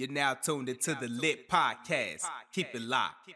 You're 0.00 0.10
now 0.10 0.32
tuned 0.32 0.70
into 0.70 0.94
the 0.94 1.08
Lit 1.08 1.46
Podcast. 1.46 2.24
Keep 2.54 2.74
it 2.74 2.80
locked. 2.80 3.28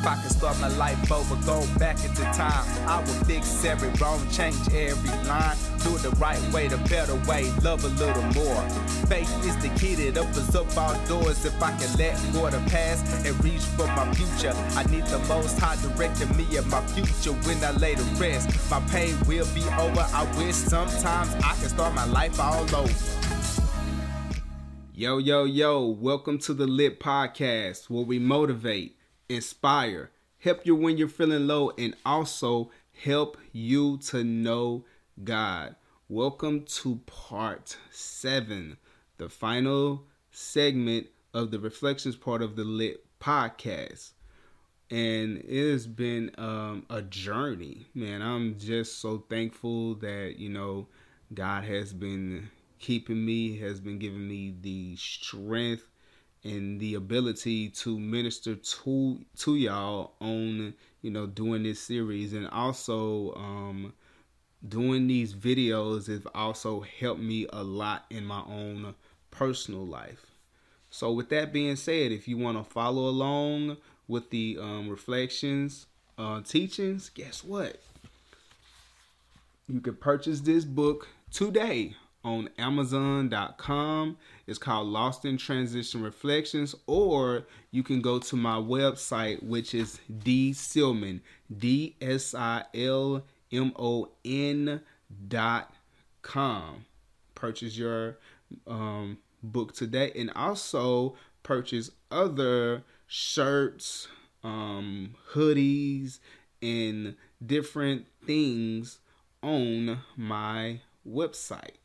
If 0.00 0.06
I 0.06 0.14
could 0.14 0.30
start 0.30 0.58
my 0.60 0.68
life 0.78 1.12
over, 1.12 1.36
go 1.44 1.62
back 1.78 2.02
into 2.02 2.22
time, 2.32 2.64
I 2.88 3.00
would 3.00 3.26
fix 3.26 3.62
every 3.66 3.90
wrong, 4.00 4.26
change 4.30 4.56
every 4.72 5.10
line, 5.28 5.58
do 5.84 5.94
it 5.94 6.00
the 6.00 6.08
right 6.18 6.40
way, 6.54 6.68
the 6.68 6.78
better 6.88 7.16
way, 7.28 7.52
love 7.60 7.84
a 7.84 7.88
little 7.88 8.22
more. 8.32 8.62
Faith 9.12 9.28
is 9.44 9.54
the 9.58 9.68
key 9.78 9.96
that 9.96 10.16
opens 10.16 10.56
up 10.56 10.74
all 10.74 10.94
doors. 11.06 11.44
If 11.44 11.62
I 11.62 11.76
can 11.76 11.98
let 11.98 12.16
go 12.32 12.46
of 12.46 12.52
the 12.52 12.70
past 12.70 13.04
and 13.26 13.44
reach 13.44 13.60
for 13.76 13.86
my 13.88 14.10
future, 14.14 14.54
I 14.74 14.84
need 14.84 15.04
the 15.04 15.18
most 15.28 15.58
high 15.58 15.76
directing 15.82 16.34
me 16.34 16.46
in 16.56 16.66
my 16.70 16.80
future 16.86 17.36
when 17.46 17.62
I 17.62 17.72
lay 17.72 17.94
to 17.94 18.02
rest. 18.16 18.48
My 18.70 18.80
pain 18.88 19.14
will 19.28 19.46
be 19.54 19.64
over. 19.78 20.06
I 20.14 20.26
wish 20.38 20.54
sometimes 20.54 21.34
I 21.44 21.54
could 21.60 21.68
start 21.68 21.94
my 21.94 22.06
life 22.06 22.40
all 22.40 22.62
over. 22.74 23.20
Yo, 24.94 25.18
yo, 25.18 25.44
yo, 25.44 25.86
welcome 25.88 26.38
to 26.38 26.54
the 26.54 26.66
Lit 26.66 27.00
Podcast 27.00 27.90
where 27.90 28.04
we 28.04 28.18
motivate, 28.18 28.96
inspire, 29.30 30.10
help 30.40 30.66
you 30.66 30.74
when 30.74 30.98
you're 30.98 31.08
feeling 31.08 31.46
low, 31.46 31.70
and 31.78 31.94
also 32.04 32.70
help 33.04 33.38
you 33.52 33.96
to 33.96 34.24
know 34.24 34.84
God. 35.22 35.76
Welcome 36.08 36.64
to 36.64 36.96
part 37.06 37.76
seven, 37.92 38.76
the 39.18 39.28
final 39.28 40.06
segment 40.32 41.06
of 41.32 41.52
the 41.52 41.60
reflections 41.60 42.16
part 42.16 42.42
of 42.42 42.56
the 42.56 42.64
Lit 42.64 43.04
Podcast. 43.20 44.10
And 44.90 45.38
it 45.46 45.70
has 45.70 45.86
been 45.86 46.32
um, 46.36 46.84
a 46.90 47.00
journey, 47.00 47.86
man. 47.94 48.22
I'm 48.22 48.58
just 48.58 48.98
so 48.98 49.18
thankful 49.30 49.94
that, 49.96 50.34
you 50.38 50.48
know, 50.48 50.88
God 51.32 51.62
has 51.62 51.92
been 51.92 52.50
keeping 52.80 53.24
me, 53.24 53.58
has 53.58 53.78
been 53.78 54.00
giving 54.00 54.26
me 54.26 54.56
the 54.60 54.96
strength 54.96 55.86
and 56.44 56.80
the 56.80 56.94
ability 56.94 57.68
to 57.68 57.98
minister 57.98 58.54
to 58.54 59.20
to 59.36 59.56
y'all 59.56 60.12
on 60.20 60.74
you 61.02 61.10
know 61.10 61.26
doing 61.26 61.62
this 61.62 61.80
series. 61.80 62.32
And 62.32 62.48
also 62.48 63.34
um 63.34 63.92
doing 64.66 65.06
these 65.06 65.34
videos 65.34 66.08
have 66.08 66.26
also 66.34 66.80
helped 66.80 67.20
me 67.20 67.46
a 67.52 67.62
lot 67.62 68.04
in 68.10 68.24
my 68.24 68.42
own 68.46 68.94
personal 69.30 69.86
life. 69.86 70.26
So 70.90 71.12
with 71.12 71.28
that 71.30 71.52
being 71.52 71.76
said 71.76 72.12
if 72.12 72.26
you 72.26 72.36
want 72.36 72.58
to 72.58 72.64
follow 72.64 73.08
along 73.08 73.76
with 74.08 74.30
the 74.30 74.58
um, 74.60 74.88
reflections 74.88 75.86
uh, 76.18 76.40
teachings 76.42 77.08
guess 77.10 77.44
what? 77.44 77.80
You 79.68 79.80
can 79.80 79.94
purchase 79.94 80.40
this 80.40 80.64
book 80.64 81.08
today 81.30 81.94
on 82.22 82.50
amazon.com 82.58 84.16
it's 84.46 84.58
called 84.58 84.86
lost 84.86 85.24
in 85.24 85.38
transition 85.38 86.02
reflections 86.02 86.74
or 86.86 87.46
you 87.70 87.82
can 87.82 88.00
go 88.02 88.18
to 88.18 88.36
my 88.36 88.56
website 88.56 89.42
which 89.42 89.74
is 89.74 89.98
d 90.22 90.52
silmon 90.52 91.20
d-s-i-l-m-o-n 91.56 92.00
dot 95.28 95.74
com. 96.22 96.84
Purchase 97.34 97.76
your 97.76 98.18
um, 98.66 99.18
book 99.42 99.72
today 99.72 100.12
and 100.14 100.30
also 100.34 101.16
purchase 101.42 101.90
other 102.10 102.84
shirts 103.06 104.08
um, 104.44 105.14
hoodies 105.32 106.18
and 106.62 107.16
different 107.44 108.06
things 108.24 108.98
on 109.42 110.00
my 110.16 110.80
website 111.08 111.79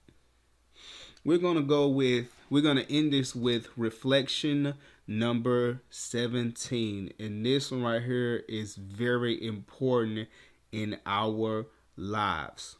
we're 1.25 1.37
going 1.37 1.57
to 1.57 1.63
go 1.63 1.87
with 1.87 2.27
we're 2.49 2.61
going 2.61 2.77
to 2.77 2.95
end 2.95 3.11
this 3.11 3.35
with 3.35 3.67
reflection 3.75 4.75
number 5.07 5.81
17 5.89 7.11
and 7.19 7.45
this 7.45 7.71
one 7.71 7.83
right 7.83 8.01
here 8.01 8.43
is 8.47 8.75
very 8.75 9.45
important 9.45 10.29
in 10.71 10.97
our 11.05 11.65
lives 11.97 12.77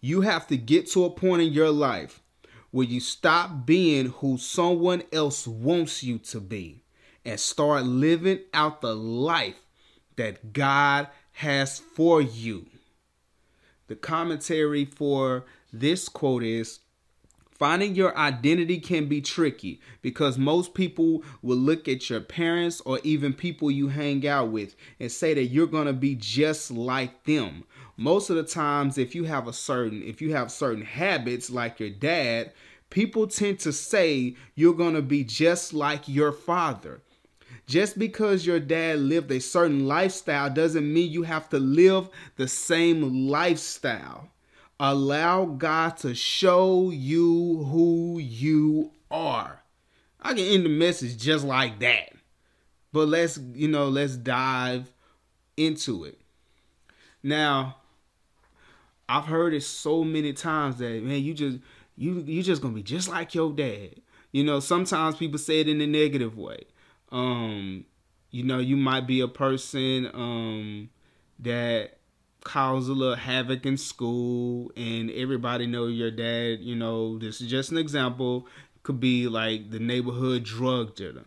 you 0.00 0.20
have 0.20 0.46
to 0.46 0.56
get 0.56 0.88
to 0.90 1.04
a 1.04 1.10
point 1.10 1.42
in 1.42 1.52
your 1.52 1.70
life 1.70 2.22
where 2.70 2.86
you 2.86 3.00
stop 3.00 3.66
being 3.66 4.06
who 4.06 4.38
someone 4.38 5.02
else 5.12 5.46
wants 5.46 6.02
you 6.02 6.18
to 6.18 6.40
be 6.40 6.82
and 7.24 7.38
start 7.38 7.84
living 7.84 8.40
out 8.54 8.80
the 8.80 8.94
life 8.94 9.60
that 10.16 10.52
God 10.52 11.08
has 11.32 11.78
for 11.78 12.22
you. 12.22 12.66
The 13.88 13.96
commentary 13.96 14.84
for 14.84 15.44
this 15.72 16.08
quote 16.08 16.44
is 16.44 16.80
Finding 17.60 17.94
your 17.94 18.16
identity 18.16 18.78
can 18.78 19.04
be 19.04 19.20
tricky 19.20 19.82
because 20.00 20.38
most 20.38 20.72
people 20.72 21.22
will 21.42 21.58
look 21.58 21.88
at 21.88 22.08
your 22.08 22.22
parents 22.22 22.80
or 22.86 23.00
even 23.04 23.34
people 23.34 23.70
you 23.70 23.88
hang 23.88 24.26
out 24.26 24.48
with 24.48 24.74
and 24.98 25.12
say 25.12 25.34
that 25.34 25.44
you're 25.44 25.66
going 25.66 25.86
to 25.86 25.92
be 25.92 26.14
just 26.14 26.70
like 26.70 27.24
them. 27.24 27.64
Most 27.98 28.30
of 28.30 28.36
the 28.36 28.44
times 28.44 28.96
if 28.96 29.14
you 29.14 29.24
have 29.24 29.46
a 29.46 29.52
certain 29.52 30.02
if 30.02 30.22
you 30.22 30.32
have 30.32 30.50
certain 30.50 30.86
habits 30.86 31.50
like 31.50 31.78
your 31.78 31.90
dad, 31.90 32.54
people 32.88 33.26
tend 33.26 33.58
to 33.58 33.74
say 33.74 34.36
you're 34.54 34.72
going 34.72 34.94
to 34.94 35.02
be 35.02 35.22
just 35.22 35.74
like 35.74 36.08
your 36.08 36.32
father. 36.32 37.02
Just 37.66 37.98
because 37.98 38.46
your 38.46 38.58
dad 38.58 39.00
lived 39.00 39.30
a 39.30 39.38
certain 39.38 39.86
lifestyle 39.86 40.48
doesn't 40.48 40.90
mean 40.90 41.12
you 41.12 41.24
have 41.24 41.50
to 41.50 41.58
live 41.58 42.08
the 42.36 42.48
same 42.48 43.28
lifestyle. 43.28 44.30
Allow 44.82 45.44
God 45.44 45.98
to 45.98 46.14
show 46.14 46.88
you 46.88 47.64
who 47.70 48.18
you 48.18 48.92
are. 49.10 49.62
I 50.22 50.30
can 50.30 50.38
end 50.38 50.64
the 50.64 50.70
message 50.70 51.18
just 51.18 51.44
like 51.44 51.80
that. 51.80 52.14
But 52.90 53.08
let's, 53.08 53.38
you 53.52 53.68
know, 53.68 53.88
let's 53.88 54.16
dive 54.16 54.90
into 55.58 56.04
it. 56.04 56.18
Now, 57.22 57.76
I've 59.06 59.26
heard 59.26 59.52
it 59.52 59.64
so 59.64 60.02
many 60.02 60.32
times 60.32 60.78
that 60.78 61.02
man, 61.04 61.22
you 61.22 61.34
just 61.34 61.58
you 61.98 62.20
you 62.20 62.42
just 62.42 62.62
gonna 62.62 62.74
be 62.74 62.82
just 62.82 63.06
like 63.06 63.34
your 63.34 63.52
dad. 63.52 63.96
You 64.32 64.44
know, 64.44 64.60
sometimes 64.60 65.16
people 65.16 65.38
say 65.38 65.60
it 65.60 65.68
in 65.68 65.80
a 65.82 65.86
negative 65.86 66.38
way. 66.38 66.64
Um, 67.12 67.84
you 68.30 68.44
know, 68.44 68.58
you 68.60 68.78
might 68.78 69.06
be 69.06 69.20
a 69.20 69.28
person 69.28 70.08
um 70.14 70.88
that 71.40 71.99
cause 72.44 72.88
a 72.88 72.92
little 72.92 73.16
havoc 73.16 73.66
in 73.66 73.76
school 73.76 74.72
and 74.76 75.10
everybody 75.10 75.66
know 75.66 75.86
your 75.86 76.10
dad 76.10 76.60
you 76.60 76.74
know 76.74 77.18
this 77.18 77.40
is 77.40 77.50
just 77.50 77.70
an 77.70 77.78
example 77.78 78.46
could 78.82 79.00
be 79.00 79.28
like 79.28 79.70
the 79.70 79.78
neighborhood 79.78 80.44
drug 80.44 80.94
dealer. 80.94 81.24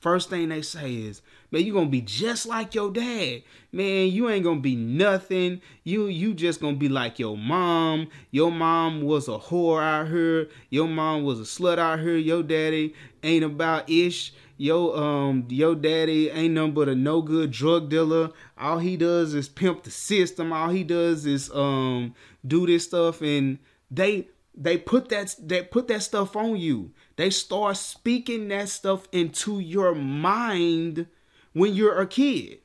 First 0.00 0.28
thing 0.28 0.50
they 0.50 0.60
say 0.60 0.92
is 0.94 1.22
man 1.50 1.64
you 1.64 1.72
gonna 1.72 1.86
be 1.86 2.02
just 2.02 2.46
like 2.46 2.74
your 2.74 2.90
dad. 2.90 3.42
Man 3.72 4.08
you 4.08 4.28
ain't 4.28 4.44
gonna 4.44 4.60
be 4.60 4.76
nothing. 4.76 5.62
You 5.82 6.06
you 6.06 6.34
just 6.34 6.60
gonna 6.60 6.76
be 6.76 6.88
like 6.88 7.18
your 7.18 7.36
mom. 7.36 8.08
Your 8.30 8.52
mom 8.52 9.02
was 9.02 9.28
a 9.28 9.38
whore 9.38 9.82
out 9.82 10.08
here. 10.08 10.48
Your 10.68 10.88
mom 10.88 11.24
was 11.24 11.40
a 11.40 11.44
slut 11.44 11.78
out 11.78 12.00
here. 12.00 12.16
Your 12.16 12.42
daddy 12.42 12.94
ain't 13.22 13.44
about 13.44 13.88
ish 13.88 14.34
yo 14.56 14.94
um 14.96 15.46
your 15.48 15.74
daddy 15.74 16.30
ain't 16.30 16.54
nothing 16.54 16.74
but 16.74 16.88
a 16.88 16.94
no 16.94 17.22
good 17.22 17.50
drug 17.50 17.88
dealer. 17.90 18.30
All 18.58 18.78
he 18.78 18.96
does 18.96 19.34
is 19.34 19.48
pimp 19.48 19.82
the 19.84 19.90
system. 19.90 20.52
All 20.52 20.70
he 20.70 20.84
does 20.84 21.26
is 21.26 21.50
um 21.52 22.14
do 22.46 22.66
this 22.66 22.84
stuff. 22.84 23.20
And 23.22 23.58
they 23.90 24.28
they 24.54 24.78
put 24.78 25.08
that 25.08 25.34
they 25.40 25.62
put 25.62 25.88
that 25.88 26.02
stuff 26.02 26.36
on 26.36 26.56
you. 26.56 26.92
They 27.16 27.30
start 27.30 27.76
speaking 27.76 28.48
that 28.48 28.68
stuff 28.68 29.08
into 29.12 29.60
your 29.60 29.94
mind 29.94 31.06
when 31.52 31.74
you're 31.74 32.00
a 32.00 32.06
kid. 32.06 32.58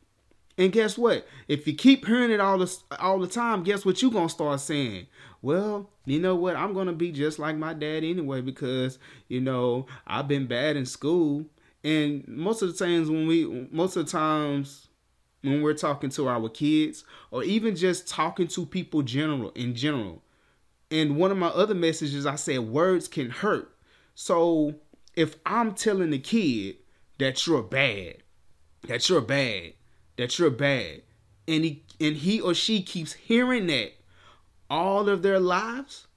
And 0.57 0.73
guess 0.73 0.97
what? 0.97 1.25
If 1.47 1.65
you 1.67 1.73
keep 1.73 2.05
hearing 2.05 2.31
it 2.31 2.41
all 2.41 2.57
the 2.57 2.77
all 2.99 3.19
the 3.19 3.27
time 3.27 3.63
guess 3.63 3.85
what 3.85 4.01
you're 4.01 4.11
gonna 4.11 4.29
start 4.29 4.59
saying? 4.59 5.07
Well 5.41 5.89
you 6.05 6.19
know 6.19 6.35
what? 6.35 6.55
I'm 6.55 6.73
gonna 6.73 6.93
be 6.93 7.11
just 7.11 7.39
like 7.39 7.55
my 7.55 7.73
dad 7.73 8.03
anyway 8.03 8.41
because 8.41 8.99
you 9.27 9.39
know 9.39 9.85
i've 10.07 10.27
been 10.27 10.47
bad 10.47 10.75
in 10.75 10.85
school 10.85 11.45
and 11.83 12.27
most 12.27 12.61
of 12.61 12.71
the 12.75 12.85
times 12.85 13.09
when 13.09 13.27
we 13.27 13.67
most 13.71 13.95
of 13.95 14.05
the 14.05 14.11
times 14.11 14.87
when 15.41 15.61
we're 15.61 15.73
talking 15.73 16.09
to 16.09 16.27
our 16.27 16.49
kids 16.49 17.05
or 17.31 17.43
even 17.43 17.75
just 17.75 18.07
talking 18.07 18.47
to 18.47 18.65
people 18.65 19.01
general 19.01 19.51
in 19.51 19.73
general. 19.73 20.21
And 20.91 21.15
one 21.15 21.31
of 21.31 21.37
my 21.37 21.47
other 21.47 21.75
messages 21.75 22.25
i 22.25 22.35
said 22.35 22.59
words 22.59 23.07
can 23.07 23.29
hurt. 23.29 23.71
So 24.15 24.75
if 25.15 25.35
i'm 25.45 25.73
telling 25.73 26.09
the 26.09 26.19
kid 26.19 26.77
that 27.17 27.45
you're 27.47 27.63
bad 27.63 28.17
that 28.87 29.09
you're 29.09 29.21
bad 29.21 29.73
that 30.17 30.37
you're 30.39 30.49
bad 30.49 31.01
and 31.47 31.63
he 31.63 31.83
and 31.99 32.17
he 32.17 32.41
or 32.41 32.53
she 32.53 32.81
keeps 32.81 33.13
hearing 33.13 33.67
that 33.67 33.93
all 34.69 35.09
of 35.09 35.21
their 35.21 35.39
lives 35.39 36.07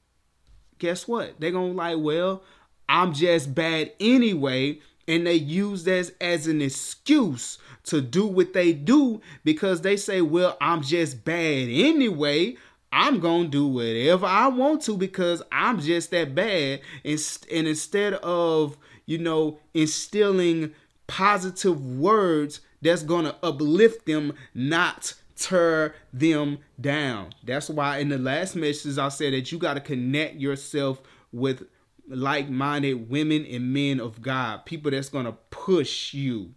guess 0.79 1.07
what? 1.07 1.39
They're 1.39 1.53
gonna 1.53 1.73
like 1.73 1.99
well 1.99 2.43
i'm 2.89 3.15
just 3.15 3.55
bad 3.55 3.93
anyway 4.01 4.81
and 5.09 5.27
they 5.27 5.35
use 5.35 5.85
that 5.85 6.13
as 6.21 6.47
an 6.47 6.63
excuse 6.63 7.59
to 7.85 8.01
do 8.01 8.27
what 8.27 8.53
they 8.53 8.73
do 8.73 9.21
because 9.45 9.81
they 9.81 9.97
say, 9.97 10.21
Well, 10.21 10.57
I'm 10.61 10.83
just 10.83 11.25
bad 11.25 11.69
anyway. 11.69 12.57
I'm 12.93 13.21
going 13.21 13.45
to 13.45 13.51
do 13.51 13.67
whatever 13.67 14.27
I 14.27 14.49
want 14.49 14.83
to 14.83 14.99
because 14.99 15.43
I'm 15.51 15.81
just 15.81 16.11
that 16.11 16.35
bad. 16.35 16.81
And, 17.05 17.39
and 17.51 17.67
instead 17.67 18.15
of, 18.15 18.77
you 19.07 19.17
know, 19.17 19.61
instilling 19.73 20.75
positive 21.07 21.81
words 21.81 22.61
that's 22.83 23.03
going 23.03 23.25
to 23.25 23.37
uplift 23.43 24.05
them, 24.05 24.35
not 24.55 25.15
tear 25.37 25.95
them 26.13 26.59
down. 26.81 27.31
That's 27.45 27.71
why 27.71 27.99
in 27.99 28.11
the 28.11 28.19
last 28.19 28.57
message 28.57 28.99
I 28.99 29.09
said 29.09 29.33
that 29.33 29.51
you 29.51 29.59
got 29.59 29.75
to 29.75 29.81
connect 29.81 30.37
yourself 30.37 31.01
with 31.33 31.65
like-minded 32.09 33.09
women 33.09 33.47
and 33.47 33.73
men 33.73 34.01
of 34.01 34.23
God, 34.23 34.65
people 34.65 34.91
that's 34.91 35.09
to 35.25 35.37
push 35.51 36.13
you, 36.15 36.55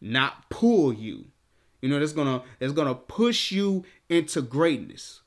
not 0.00 0.48
pull 0.50 0.92
you. 0.92 1.26
You 1.80 1.90
know, 1.90 1.98
that's 2.00 2.12
to 2.26 2.42
that's 2.58 2.72
to 2.72 2.94
push 2.94 3.52
you 3.52 3.84
into 4.08 4.40
greatness. 4.40 5.20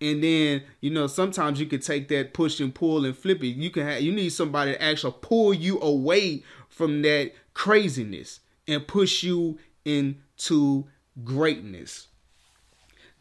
And 0.00 0.24
then, 0.24 0.62
you 0.80 0.90
know, 0.90 1.06
sometimes 1.06 1.60
you 1.60 1.66
can 1.66 1.80
take 1.80 2.08
that 2.08 2.32
push 2.32 2.58
and 2.58 2.74
pull 2.74 3.04
and 3.04 3.16
flip 3.16 3.42
it. 3.44 3.48
You 3.48 3.70
can 3.70 3.86
have 3.86 4.00
you 4.00 4.12
need 4.12 4.30
somebody 4.30 4.72
to 4.72 4.82
actually 4.82 5.14
pull 5.20 5.52
you 5.52 5.78
away 5.80 6.42
from 6.68 7.02
that 7.02 7.32
craziness 7.52 8.40
and 8.66 8.86
push 8.86 9.22
you 9.22 9.58
into 9.84 10.86
greatness. 11.22 12.08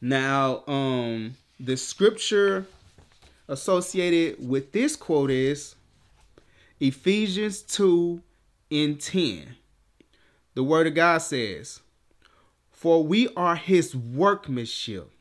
Now, 0.01 0.63
um 0.67 1.35
the 1.59 1.75
scripture 1.75 2.65
associated 3.49 4.47
with 4.47 4.71
this 4.71 4.95
quote 4.95 5.31
is 5.31 5.75
Ephesians 6.79 7.61
2 7.63 8.21
and 8.71 9.01
10. 9.01 9.55
The 10.53 10.63
word 10.63 10.87
of 10.87 10.93
God 10.93 11.17
says, 11.17 11.81
For 12.71 13.03
we 13.03 13.27
are 13.35 13.55
his 13.55 13.95
workmanship, 13.95 15.11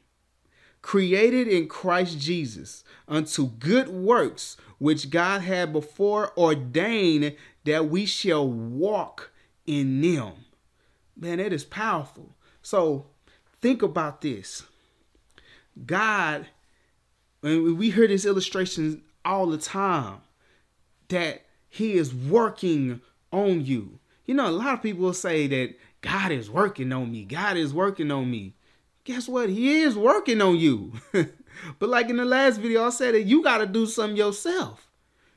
created 0.82 1.48
in 1.48 1.68
Christ 1.68 2.18
Jesus 2.18 2.84
unto 3.08 3.48
good 3.48 3.88
works, 3.88 4.58
which 4.76 5.10
God 5.10 5.40
had 5.40 5.72
before 5.72 6.38
ordained 6.38 7.34
that 7.64 7.88
we 7.88 8.04
shall 8.04 8.46
walk 8.46 9.32
in 9.66 10.02
them. 10.02 10.32
Man, 11.16 11.38
that 11.38 11.52
is 11.52 11.64
powerful. 11.64 12.34
So 12.62 13.06
think 13.62 13.82
about 13.82 14.20
this. 14.20 14.64
God 15.86 16.46
and 17.42 17.78
we 17.78 17.90
hear 17.90 18.08
this 18.08 18.24
illustration 18.24 19.02
all 19.24 19.46
the 19.46 19.58
time 19.58 20.18
that 21.08 21.42
he 21.68 21.92
is 21.94 22.14
working 22.14 23.00
on 23.32 23.64
you. 23.64 23.98
You 24.26 24.34
know, 24.34 24.48
a 24.48 24.50
lot 24.50 24.74
of 24.74 24.82
people 24.82 25.12
say 25.12 25.46
that 25.46 25.74
God 26.00 26.32
is 26.32 26.50
working 26.50 26.92
on 26.92 27.10
me. 27.10 27.24
God 27.24 27.56
is 27.56 27.72
working 27.72 28.10
on 28.10 28.30
me. 28.30 28.54
Guess 29.04 29.28
what? 29.28 29.48
He 29.48 29.80
is 29.80 29.96
working 29.96 30.40
on 30.42 30.56
you. 30.56 30.92
but 31.78 31.88
like 31.88 32.10
in 32.10 32.16
the 32.16 32.24
last 32.24 32.60
video, 32.60 32.86
I 32.86 32.90
said 32.90 33.14
that 33.14 33.22
you 33.22 33.42
got 33.42 33.58
to 33.58 33.66
do 33.66 33.86
something 33.86 34.16
yourself. 34.16 34.90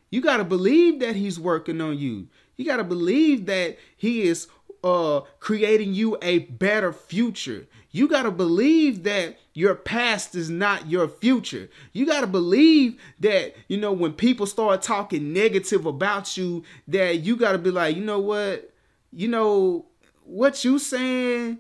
You 0.09 0.21
got 0.21 0.37
to 0.37 0.43
believe 0.43 0.99
that 0.99 1.15
he's 1.15 1.39
working 1.39 1.79
on 1.79 1.97
you. 1.97 2.27
You 2.57 2.65
got 2.65 2.77
to 2.77 2.83
believe 2.83 3.45
that 3.45 3.77
he 3.95 4.23
is 4.23 4.47
uh 4.83 5.21
creating 5.39 5.93
you 5.93 6.17
a 6.21 6.39
better 6.39 6.91
future. 6.91 7.67
You 7.91 8.07
got 8.07 8.23
to 8.23 8.31
believe 8.31 9.03
that 9.03 9.37
your 9.53 9.75
past 9.75 10.33
is 10.35 10.49
not 10.49 10.89
your 10.89 11.07
future. 11.07 11.69
You 11.91 12.05
got 12.05 12.21
to 12.21 12.27
believe 12.27 12.99
that, 13.19 13.55
you 13.67 13.77
know, 13.77 13.91
when 13.91 14.13
people 14.13 14.45
start 14.45 14.81
talking 14.81 15.33
negative 15.33 15.85
about 15.85 16.37
you, 16.37 16.63
that 16.87 17.19
you 17.19 17.35
got 17.35 17.51
to 17.51 17.57
be 17.57 17.69
like, 17.69 17.95
you 17.95 18.03
know 18.03 18.19
what? 18.19 18.73
You 19.11 19.27
know, 19.27 19.85
what 20.23 20.63
you 20.63 20.79
saying? 20.79 21.59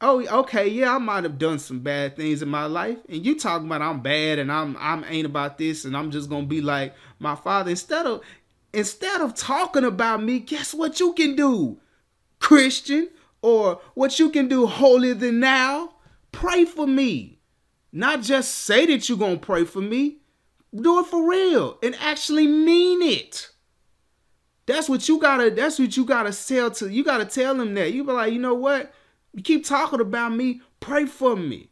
Oh, 0.00 0.24
okay, 0.40 0.68
yeah, 0.68 0.94
I 0.94 0.98
might 0.98 1.24
have 1.24 1.38
done 1.38 1.58
some 1.58 1.80
bad 1.80 2.16
things 2.16 2.42
in 2.42 2.48
my 2.48 2.66
life. 2.66 2.98
And 3.08 3.24
you 3.24 3.38
talking 3.38 3.66
about 3.66 3.82
I'm 3.82 4.00
bad 4.00 4.38
and 4.38 4.50
I'm 4.50 4.76
I'm 4.78 5.04
ain't 5.08 5.26
about 5.26 5.58
this 5.58 5.84
and 5.84 5.96
I'm 5.96 6.10
just 6.10 6.28
gonna 6.28 6.46
be 6.46 6.60
like 6.60 6.94
my 7.18 7.34
father. 7.34 7.70
Instead 7.70 8.06
of 8.06 8.22
instead 8.72 9.20
of 9.20 9.34
talking 9.34 9.84
about 9.84 10.22
me, 10.22 10.38
guess 10.38 10.72
what 10.72 11.00
you 11.00 11.12
can 11.14 11.34
do? 11.34 11.80
Christian, 12.38 13.08
or 13.42 13.80
what 13.94 14.18
you 14.18 14.30
can 14.30 14.48
do 14.48 14.66
holier 14.66 15.14
than 15.14 15.40
now, 15.40 15.94
pray 16.32 16.64
for 16.64 16.86
me. 16.86 17.38
Not 17.92 18.22
just 18.22 18.54
say 18.54 18.86
that 18.86 19.08
you're 19.08 19.18
going 19.18 19.38
to 19.38 19.46
pray 19.46 19.64
for 19.64 19.80
me. 19.80 20.18
Do 20.74 21.00
it 21.00 21.06
for 21.06 21.28
real 21.28 21.78
and 21.82 21.96
actually 21.98 22.46
mean 22.46 23.02
it. 23.02 23.50
That's 24.66 24.86
what 24.86 25.08
you 25.08 25.18
gotta. 25.18 25.50
That's 25.50 25.78
what 25.78 25.96
you 25.96 26.04
gotta 26.04 26.30
sell 26.30 26.70
to. 26.72 26.92
You 26.92 27.02
gotta 27.02 27.24
tell 27.24 27.54
them 27.54 27.72
that. 27.72 27.94
You 27.94 28.04
be 28.04 28.12
like, 28.12 28.34
you 28.34 28.38
know 28.38 28.52
what? 28.52 28.92
You 29.32 29.42
keep 29.42 29.64
talking 29.64 30.00
about 30.00 30.34
me. 30.34 30.60
Pray 30.78 31.06
for 31.06 31.34
me. 31.34 31.70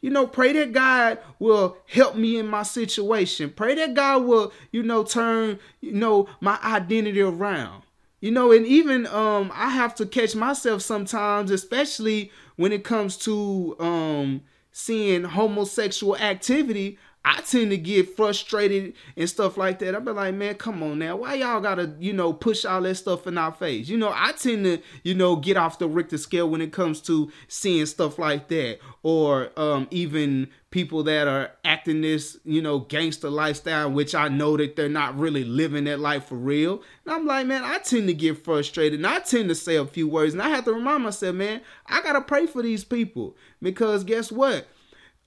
You 0.00 0.10
know, 0.10 0.26
pray 0.26 0.52
that 0.54 0.72
God 0.72 1.20
will 1.38 1.76
help 1.86 2.16
me 2.16 2.36
in 2.36 2.48
my 2.48 2.64
situation. 2.64 3.50
Pray 3.50 3.76
that 3.76 3.94
God 3.94 4.24
will, 4.24 4.52
you 4.72 4.82
know, 4.82 5.04
turn, 5.04 5.60
you 5.80 5.92
know, 5.92 6.28
my 6.40 6.58
identity 6.64 7.20
around. 7.20 7.84
You 8.22 8.30
know, 8.30 8.52
and 8.52 8.66
even 8.66 9.06
um 9.08 9.52
I 9.54 9.68
have 9.70 9.94
to 9.96 10.06
catch 10.06 10.34
myself 10.36 10.80
sometimes, 10.82 11.50
especially 11.50 12.32
when 12.56 12.72
it 12.72 12.84
comes 12.84 13.18
to 13.18 13.76
um 13.80 14.42
seeing 14.72 15.24
homosexual 15.24 16.16
activity. 16.16 16.98
I 17.24 17.40
tend 17.42 17.70
to 17.70 17.76
get 17.76 18.16
frustrated 18.16 18.94
and 19.16 19.28
stuff 19.28 19.56
like 19.56 19.78
that. 19.78 19.94
I 19.94 20.00
be 20.00 20.10
like, 20.10 20.34
man, 20.34 20.56
come 20.56 20.82
on 20.82 20.98
now. 20.98 21.16
Why 21.16 21.34
y'all 21.34 21.60
gotta, 21.60 21.94
you 22.00 22.12
know, 22.12 22.32
push 22.32 22.64
all 22.64 22.80
that 22.82 22.96
stuff 22.96 23.28
in 23.28 23.38
our 23.38 23.52
face? 23.52 23.88
You 23.88 23.96
know, 23.96 24.12
I 24.12 24.32
tend 24.32 24.64
to, 24.64 24.78
you 25.04 25.14
know, 25.14 25.36
get 25.36 25.56
off 25.56 25.78
the 25.78 25.88
Richter 25.88 26.18
scale 26.18 26.50
when 26.50 26.60
it 26.60 26.72
comes 26.72 27.00
to 27.02 27.30
seeing 27.46 27.86
stuff 27.86 28.18
like 28.18 28.48
that. 28.48 28.78
Or 29.04 29.50
um 29.56 29.86
even 29.92 30.48
people 30.70 31.04
that 31.04 31.28
are 31.28 31.52
acting 31.64 32.00
this, 32.00 32.38
you 32.44 32.60
know, 32.60 32.80
gangster 32.80 33.30
lifestyle, 33.30 33.90
which 33.90 34.14
I 34.14 34.26
know 34.28 34.56
that 34.56 34.74
they're 34.74 34.88
not 34.88 35.16
really 35.16 35.44
living 35.44 35.84
that 35.84 36.00
life 36.00 36.24
for 36.24 36.34
real. 36.34 36.82
And 37.04 37.14
I'm 37.14 37.26
like, 37.26 37.46
man, 37.46 37.62
I 37.62 37.78
tend 37.78 38.08
to 38.08 38.14
get 38.14 38.42
frustrated 38.42 38.98
and 38.98 39.06
I 39.06 39.20
tend 39.20 39.48
to 39.50 39.54
say 39.54 39.76
a 39.76 39.86
few 39.86 40.08
words. 40.08 40.32
And 40.32 40.42
I 40.42 40.48
have 40.48 40.64
to 40.64 40.72
remind 40.72 41.04
myself, 41.04 41.36
man, 41.36 41.60
I 41.86 42.02
gotta 42.02 42.22
pray 42.22 42.46
for 42.46 42.62
these 42.62 42.82
people. 42.82 43.36
Because 43.60 44.02
guess 44.02 44.32
what? 44.32 44.66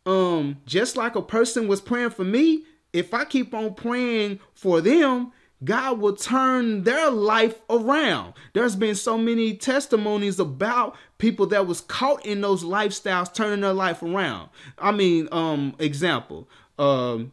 Um 0.05 0.57
just 0.65 0.97
like 0.97 1.15
a 1.15 1.21
person 1.21 1.67
was 1.67 1.81
praying 1.81 2.09
for 2.09 2.23
me 2.23 2.63
if 2.93 3.13
i 3.13 3.25
keep 3.25 3.53
on 3.53 3.73
praying 3.73 4.39
for 4.53 4.81
them 4.81 5.31
god 5.63 5.99
will 5.99 6.15
turn 6.15 6.83
their 6.83 7.09
life 7.09 7.61
around. 7.69 8.33
There's 8.53 8.75
been 8.75 8.95
so 8.95 9.17
many 9.17 9.55
testimonies 9.55 10.39
about 10.39 10.95
people 11.17 11.47
that 11.47 11.67
was 11.67 11.81
caught 11.81 12.25
in 12.25 12.41
those 12.41 12.63
lifestyles 12.63 13.33
turning 13.33 13.61
their 13.61 13.73
life 13.73 14.03
around. 14.03 14.49
I 14.77 14.91
mean 14.91 15.27
um 15.31 15.75
example 15.79 16.49
um 16.77 17.31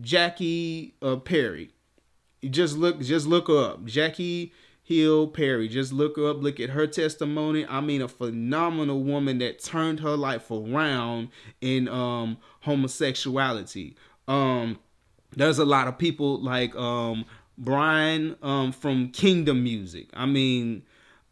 jackie 0.00 0.94
uh, 1.02 1.16
perry. 1.16 1.70
Just 2.48 2.76
look 2.76 3.00
just 3.00 3.26
look 3.26 3.50
up. 3.50 3.84
Jackie 3.84 4.52
Hill 4.90 5.28
Perry. 5.28 5.68
Just 5.68 5.92
look 5.92 6.16
her 6.16 6.28
up, 6.28 6.42
look 6.42 6.58
at 6.58 6.70
her 6.70 6.84
testimony. 6.84 7.64
I 7.64 7.80
mean, 7.80 8.02
a 8.02 8.08
phenomenal 8.08 9.04
woman 9.04 9.38
that 9.38 9.62
turned 9.62 10.00
her 10.00 10.16
life 10.16 10.50
around 10.50 11.28
in 11.60 11.88
um, 11.88 12.38
homosexuality. 12.62 13.94
Um, 14.26 14.80
there's 15.30 15.60
a 15.60 15.64
lot 15.64 15.86
of 15.86 15.96
people 15.96 16.42
like 16.42 16.74
um, 16.74 17.24
Brian 17.56 18.34
um, 18.42 18.72
from 18.72 19.10
Kingdom 19.10 19.62
Music. 19.62 20.08
I 20.12 20.26
mean, 20.26 20.82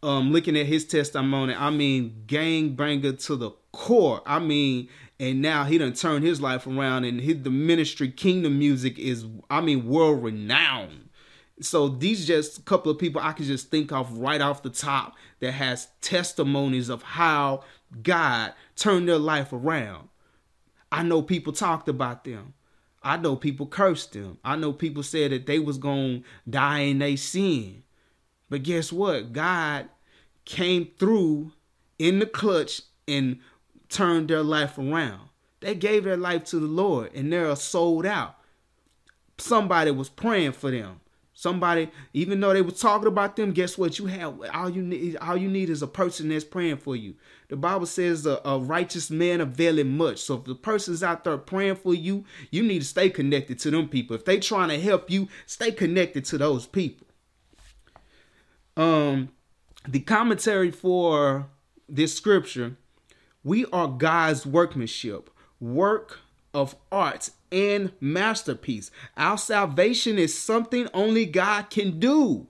um, 0.04 0.30
looking 0.30 0.56
at 0.56 0.66
his 0.66 0.84
testimony, 0.84 1.52
I 1.52 1.70
mean, 1.70 2.22
gang 2.28 2.76
banger 2.76 3.14
to 3.14 3.34
the 3.34 3.50
core. 3.72 4.22
I 4.24 4.38
mean, 4.38 4.88
and 5.18 5.42
now 5.42 5.64
he 5.64 5.78
done 5.78 5.94
turned 5.94 6.24
his 6.24 6.40
life 6.40 6.68
around, 6.68 7.06
and 7.06 7.20
his 7.20 7.42
the 7.42 7.50
ministry 7.50 8.08
Kingdom 8.12 8.56
Music 8.56 9.00
is, 9.00 9.26
I 9.50 9.60
mean, 9.62 9.88
world 9.88 10.22
renowned. 10.22 11.07
So 11.60 11.88
these 11.88 12.26
just 12.26 12.58
a 12.58 12.62
couple 12.62 12.90
of 12.90 12.98
people 12.98 13.20
I 13.20 13.32
can 13.32 13.44
just 13.44 13.70
think 13.70 13.92
of 13.92 14.18
right 14.18 14.40
off 14.40 14.62
the 14.62 14.70
top 14.70 15.16
that 15.40 15.52
has 15.52 15.88
testimonies 16.00 16.88
of 16.88 17.02
how 17.02 17.64
God 18.02 18.52
turned 18.76 19.08
their 19.08 19.18
life 19.18 19.52
around. 19.52 20.08
I 20.90 21.02
know 21.02 21.22
people 21.22 21.52
talked 21.52 21.88
about 21.88 22.24
them. 22.24 22.54
I 23.02 23.16
know 23.16 23.36
people 23.36 23.66
cursed 23.66 24.12
them. 24.12 24.38
I 24.44 24.56
know 24.56 24.72
people 24.72 25.02
said 25.02 25.32
that 25.32 25.46
they 25.46 25.58
was 25.58 25.78
going 25.78 26.22
to 26.22 26.50
die 26.50 26.80
in 26.80 26.98
their 26.98 27.16
sin. 27.16 27.82
But 28.50 28.62
guess 28.62 28.92
what? 28.92 29.32
God 29.32 29.88
came 30.44 30.88
through 30.98 31.52
in 31.98 32.18
the 32.18 32.26
clutch 32.26 32.82
and 33.06 33.38
turned 33.88 34.28
their 34.28 34.42
life 34.42 34.78
around. 34.78 35.28
They 35.60 35.74
gave 35.74 36.04
their 36.04 36.16
life 36.16 36.44
to 36.44 36.58
the 36.58 36.66
Lord 36.66 37.12
and 37.14 37.32
they're 37.32 37.54
sold 37.56 38.06
out. 38.06 38.36
Somebody 39.38 39.90
was 39.90 40.08
praying 40.08 40.52
for 40.52 40.70
them. 40.70 41.00
Somebody, 41.38 41.88
even 42.14 42.40
though 42.40 42.52
they 42.52 42.62
were 42.62 42.72
talking 42.72 43.06
about 43.06 43.36
them, 43.36 43.52
guess 43.52 43.78
what? 43.78 43.96
You 43.96 44.06
have 44.06 44.40
all 44.52 44.68
you 44.68 44.82
need. 44.82 45.16
All 45.18 45.36
you 45.36 45.48
need 45.48 45.70
is 45.70 45.82
a 45.82 45.86
person 45.86 46.30
that's 46.30 46.42
praying 46.44 46.78
for 46.78 46.96
you. 46.96 47.14
The 47.46 47.54
Bible 47.54 47.86
says 47.86 48.26
a, 48.26 48.40
a 48.44 48.58
righteous 48.58 49.08
man 49.08 49.40
availeth 49.40 49.86
much. 49.86 50.18
So 50.18 50.34
if 50.34 50.46
the 50.46 50.56
person's 50.56 51.04
out 51.04 51.22
there 51.22 51.38
praying 51.38 51.76
for 51.76 51.94
you, 51.94 52.24
you 52.50 52.64
need 52.64 52.80
to 52.80 52.84
stay 52.84 53.08
connected 53.08 53.60
to 53.60 53.70
them 53.70 53.88
people. 53.88 54.16
If 54.16 54.24
they 54.24 54.40
trying 54.40 54.70
to 54.70 54.80
help 54.80 55.12
you, 55.12 55.28
stay 55.46 55.70
connected 55.70 56.24
to 56.24 56.38
those 56.38 56.66
people. 56.66 57.06
Um, 58.76 59.28
the 59.86 60.00
commentary 60.00 60.72
for 60.72 61.46
this 61.88 62.16
scripture, 62.16 62.74
we 63.44 63.64
are 63.66 63.86
God's 63.86 64.44
workmanship, 64.44 65.30
work 65.60 66.18
of 66.54 66.76
art 66.90 67.30
and 67.52 67.92
masterpiece. 68.00 68.90
Our 69.16 69.38
salvation 69.38 70.18
is 70.18 70.36
something 70.36 70.88
only 70.92 71.26
God 71.26 71.70
can 71.70 71.98
do. 71.98 72.48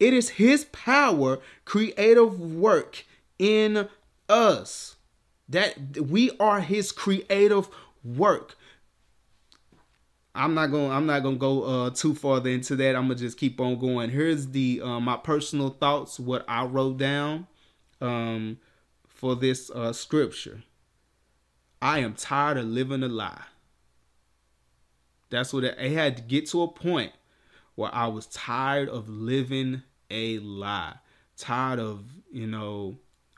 It 0.00 0.12
is 0.12 0.30
His 0.30 0.64
power, 0.66 1.38
creative 1.64 2.40
work 2.40 3.04
in 3.38 3.88
us. 4.28 4.96
That 5.48 5.98
we 5.98 6.30
are 6.40 6.60
His 6.60 6.92
creative 6.92 7.68
work. 8.02 8.56
I'm 10.34 10.54
not 10.54 10.66
gonna. 10.68 10.90
I'm 10.90 11.06
not 11.06 11.22
going 11.22 11.36
to 11.36 11.40
go 11.40 11.62
uh, 11.62 11.90
too 11.90 12.14
farther 12.14 12.50
into 12.50 12.74
that. 12.76 12.96
I'm 12.96 13.04
gonna 13.04 13.14
just 13.14 13.38
keep 13.38 13.60
on 13.60 13.78
going. 13.78 14.10
Here's 14.10 14.48
the 14.48 14.80
uh, 14.82 14.98
my 14.98 15.16
personal 15.16 15.70
thoughts. 15.70 16.18
What 16.18 16.44
I 16.48 16.64
wrote 16.64 16.98
down 16.98 17.46
um, 18.00 18.58
for 19.06 19.36
this 19.36 19.70
uh, 19.70 19.92
scripture. 19.92 20.64
I 21.84 21.98
am 21.98 22.14
tired 22.14 22.56
of 22.56 22.64
living 22.64 23.02
a 23.02 23.08
lie. 23.08 23.42
That's 25.28 25.52
what 25.52 25.64
it, 25.64 25.76
it 25.78 25.92
had 25.92 26.16
to 26.16 26.22
get 26.22 26.48
to 26.48 26.62
a 26.62 26.68
point 26.68 27.12
where 27.74 27.94
I 27.94 28.06
was 28.06 28.24
tired 28.24 28.88
of 28.88 29.06
living 29.06 29.82
a 30.10 30.38
lie, 30.38 30.94
tired 31.36 31.78
of 31.78 32.06
you 32.32 32.46
know 32.46 32.96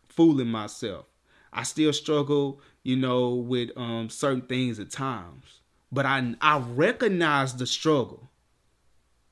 fooling 0.09 0.47
myself. 0.47 1.07
I 1.53 1.65
still 1.65 1.93
struggle, 1.93 2.61
you 2.85 2.95
know, 2.95 3.31
with 3.31 3.71
um, 3.77 4.11
certain 4.11 4.43
things 4.43 4.79
at 4.79 4.93
times, 4.93 5.63
but 5.91 6.07
I 6.07 6.37
I 6.41 6.59
recognize 6.59 7.57
the 7.57 7.67
struggle. 7.67 8.31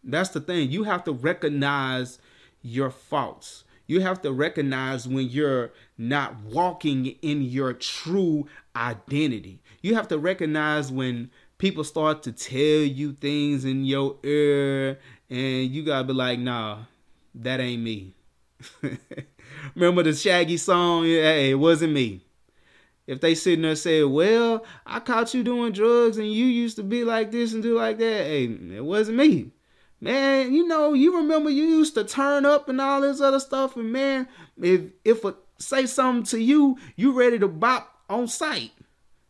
That's 0.03 0.31
the 0.31 0.41
thing. 0.41 0.73
You 0.73 0.83
have 0.85 1.05
to 1.05 1.13
recognize 1.13 2.19
your 2.63 2.91
faults. 2.91 3.63
You 3.87 4.01
have 4.01 4.23
to 4.23 4.33
recognize 4.33 5.07
when 5.07 5.29
you're 5.29 5.73
not 5.99 6.41
walking 6.41 7.07
in 7.23 7.43
your 7.43 7.73
true 7.75 8.47
identity. 8.75 9.61
You 9.83 9.95
have 9.95 10.09
to 10.09 10.19
recognize 10.19 10.91
when 10.91 11.31
people 11.59 11.85
start 11.85 12.23
to 12.23 12.33
tell 12.33 12.59
you 12.59 13.13
things 13.13 13.65
in 13.65 13.85
your 13.85 14.17
ear 14.23 14.99
and 15.29 15.71
you 15.71 15.85
gotta 15.85 16.05
be 16.05 16.15
like, 16.15 16.39
nah, 16.39 16.79
that 17.35 17.61
ain't 17.61 17.83
me. 17.83 18.15
Remember 19.75 20.03
the 20.03 20.15
Shaggy 20.15 20.57
song? 20.57 21.05
Hey, 21.05 21.51
it 21.51 21.55
wasn't 21.55 21.93
me. 21.93 22.23
If 23.07 23.21
they 23.21 23.35
sitting 23.35 23.63
there 23.63 23.77
say, 23.77 24.03
well, 24.03 24.65
I 24.87 25.01
caught 25.01 25.35
you 25.35 25.43
doing 25.43 25.73
drugs 25.73 26.17
and 26.17 26.33
you 26.33 26.47
used 26.47 26.77
to 26.77 26.83
be 26.83 27.05
like 27.05 27.31
this 27.31 27.53
and 27.53 27.63
do 27.63 27.77
like 27.77 27.99
that, 27.99 28.25
hey, 28.25 28.45
it 28.45 28.85
wasn't 28.85 29.19
me. 29.19 29.51
Man, 30.01 30.53
you 30.53 30.67
know, 30.67 30.93
you 30.93 31.17
remember 31.17 31.49
you 31.51 31.65
used 31.65 31.95
to 31.95 32.05
turn 32.05 32.45
up 32.45 32.69
and 32.69 32.81
all 32.81 33.01
this 33.01 33.21
other 33.21 33.41
stuff, 33.41 33.77
and 33.77 33.93
man, 33.93 34.29
if 34.61 34.83
if 35.05 35.25
a, 35.25 35.35
say 35.59 35.87
something 35.87 36.25
to 36.25 36.39
you, 36.39 36.77
you 36.97 37.13
ready 37.13 37.39
to 37.39 37.49
bop 37.49 38.03
on 38.11 38.29
sight. 38.29 38.73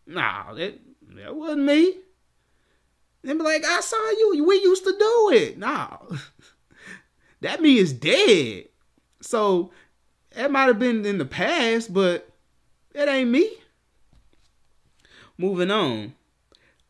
Nah, 0.07 0.55
that 0.55 0.81
that 1.17 1.37
wasn't 1.37 1.63
me. 1.63 1.99
They 3.23 3.33
be 3.33 3.39
like, 3.39 3.65
I 3.65 3.81
saw 3.81 4.11
you. 4.11 4.45
We 4.47 4.57
used 4.57 4.85
to 4.85 4.93
do 4.99 5.31
it. 5.33 5.59
Nah. 5.59 5.97
that 7.41 7.63
me 7.63 7.79
is 7.79 7.93
dead. 7.93 8.67
So 9.23 9.71
that 10.35 10.51
might 10.51 10.67
have 10.67 10.79
been 10.79 11.07
in 11.07 11.17
the 11.17 11.25
past, 11.25 11.95
but 11.95 12.29
it 12.95 13.09
ain't 13.09 13.31
me. 13.31 13.51
Moving 15.39 15.71
on. 15.71 16.15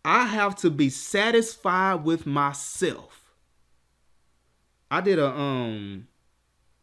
I 0.05 0.27
have 0.27 0.57
to 0.57 0.71
be 0.71 0.91
satisfied 0.91 2.05
with 2.05 2.27
myself. 2.27 3.14
I 4.91 5.01
did 5.01 5.19
a 5.19 5.29
um 5.29 6.09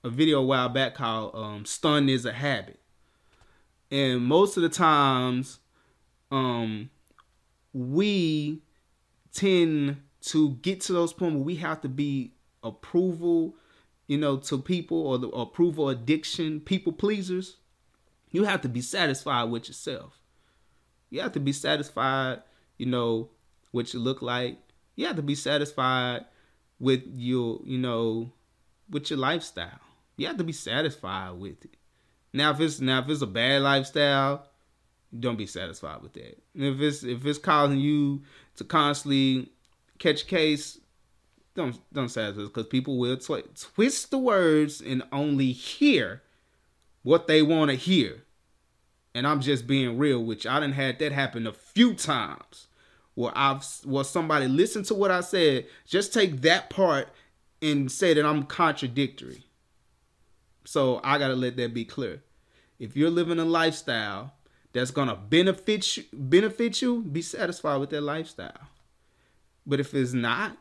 a 0.04 0.10
video 0.10 0.40
a 0.40 0.46
while 0.46 0.70
back 0.70 0.96
called 0.96 1.36
um 1.36 1.66
stun 1.66 2.10
is 2.10 2.26
a 2.26 2.34
habit. 2.34 2.80
And 3.90 4.22
most 4.22 4.58
of 4.58 4.64
the 4.64 4.70
times 4.70 5.60
um 6.32 6.90
we 7.74 8.62
tend 9.34 10.02
to 10.22 10.52
get 10.62 10.82
to 10.82 10.94
those 10.94 11.14
points 11.14 11.36
where 11.36 11.44
we 11.44 11.56
have 11.56 11.82
to 11.82 11.90
be 11.90 12.34
approval, 12.64 13.56
you 14.08 14.18
know, 14.18 14.38
to 14.38 14.58
people 14.58 15.08
or 15.08 15.18
the 15.18 15.30
approval 15.30 15.90
addiction, 15.90 16.60
people 16.60 16.92
pleasers. 16.92 17.58
You 18.30 18.44
have 18.44 18.62
to 18.62 18.70
be 18.70 18.82
satisfied 18.82 19.46
with 19.46 19.68
yourself. 19.68 20.20
You 21.10 21.22
have 21.22 21.34
to 21.34 21.40
be 21.40 21.52
satisfied, 21.52 22.42
you 22.78 22.86
know, 22.86 23.30
what 23.72 23.94
you 23.94 24.00
look 24.00 24.22
like. 24.22 24.58
You 24.96 25.08
have 25.08 25.18
to 25.18 25.22
be 25.22 25.36
satisfied 25.36 26.26
with 26.82 27.04
your, 27.14 27.62
you 27.64 27.78
know, 27.78 28.34
with 28.90 29.10
your 29.10 29.20
lifestyle. 29.20 29.80
You 30.18 30.28
have 30.28 30.38
to 30.38 30.44
be 30.44 30.52
satisfied 30.52 31.40
with 31.40 31.64
it. 31.64 31.78
Now, 32.34 32.52
if 32.52 32.60
it's 32.60 32.82
now 32.82 33.00
if 33.00 33.10
it's 33.10 33.22
a 33.22 33.28
bad 33.28 33.62
lifestyle, 33.62 34.48
don't 35.18 35.38
be 35.38 35.46
satisfied 35.46 36.02
with 36.02 36.14
that. 36.14 36.42
if 36.56 36.82
it's 36.82 37.04
if 37.04 37.26
it's 37.26 37.38
causing 37.38 37.80
you 37.80 38.24
to 38.56 38.64
constantly 38.64 39.50
catch 40.00 40.28
case, 40.28 40.80
don't 41.56 41.80
don't 41.94 42.10
satisfy 42.10 42.44
because 42.44 42.68
people 42.68 42.98
will 42.98 43.18
tw- 43.18 43.56
twist 43.56 44.12
the 44.12 44.18
words 44.18 44.82
and 44.82 45.04
only 45.12 45.52
hear 45.52 46.24
what 47.04 47.28
they 47.28 47.42
want 47.42 47.70
to 47.70 47.78
hear. 47.78 48.24
And 49.14 49.28
I'm 49.28 49.42
just 49.42 49.68
being 49.68 49.98
real 49.98 50.24
you. 50.24 50.46
I 50.48 50.60
done 50.60 50.72
had 50.72 51.00
that 51.00 51.12
happen 51.12 51.46
a 51.46 51.54
few 51.54 51.94
times 51.94 52.68
where 53.22 53.32
I've 53.36 53.64
where 53.84 54.04
somebody 54.04 54.48
listened 54.48 54.86
to 54.86 54.96
what 54.96 55.12
I 55.12 55.22
said, 55.22 55.68
just 55.86 56.12
take 56.12 56.42
that 56.42 56.72
part 56.72 57.08
and 57.62 57.92
say 57.92 58.16
that 58.16 58.26
I'm 58.26 58.44
contradictory. 58.44 59.44
So 60.66 61.00
I 61.04 61.20
gotta 61.20 61.36
let 61.36 61.56
that 61.58 61.74
be 61.74 61.86
clear. 61.86 62.24
If 62.80 62.98
you're 62.98 63.12
living 63.12 63.38
a 63.38 63.46
lifestyle 63.46 64.34
that's 64.74 64.90
gonna 64.90 65.16
benefit 65.16 65.98
you, 65.98 66.04
benefit 66.12 66.82
you, 66.82 67.04
be 67.04 67.22
satisfied 67.22 67.78
with 67.78 67.92
that 67.92 68.02
lifestyle. 68.02 68.68
But 69.68 69.80
if 69.80 69.94
it's 69.94 70.14
not, 70.14 70.58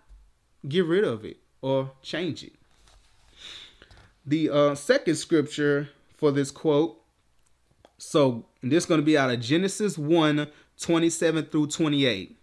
get 0.68 0.84
rid 0.84 1.04
of 1.04 1.24
it 1.24 1.38
or 1.62 1.92
change 2.02 2.44
it. 2.44 2.52
The 4.26 4.50
uh, 4.50 4.74
second 4.74 5.14
scripture 5.14 5.88
for 6.14 6.30
this 6.30 6.50
quote, 6.50 7.00
so 7.96 8.44
this 8.62 8.84
is 8.84 8.86
going 8.86 9.00
to 9.00 9.04
be 9.04 9.16
out 9.16 9.30
of 9.30 9.40
Genesis 9.40 9.96
1 9.96 10.46
27 10.80 11.44
through 11.46 11.66
28. 11.68 12.39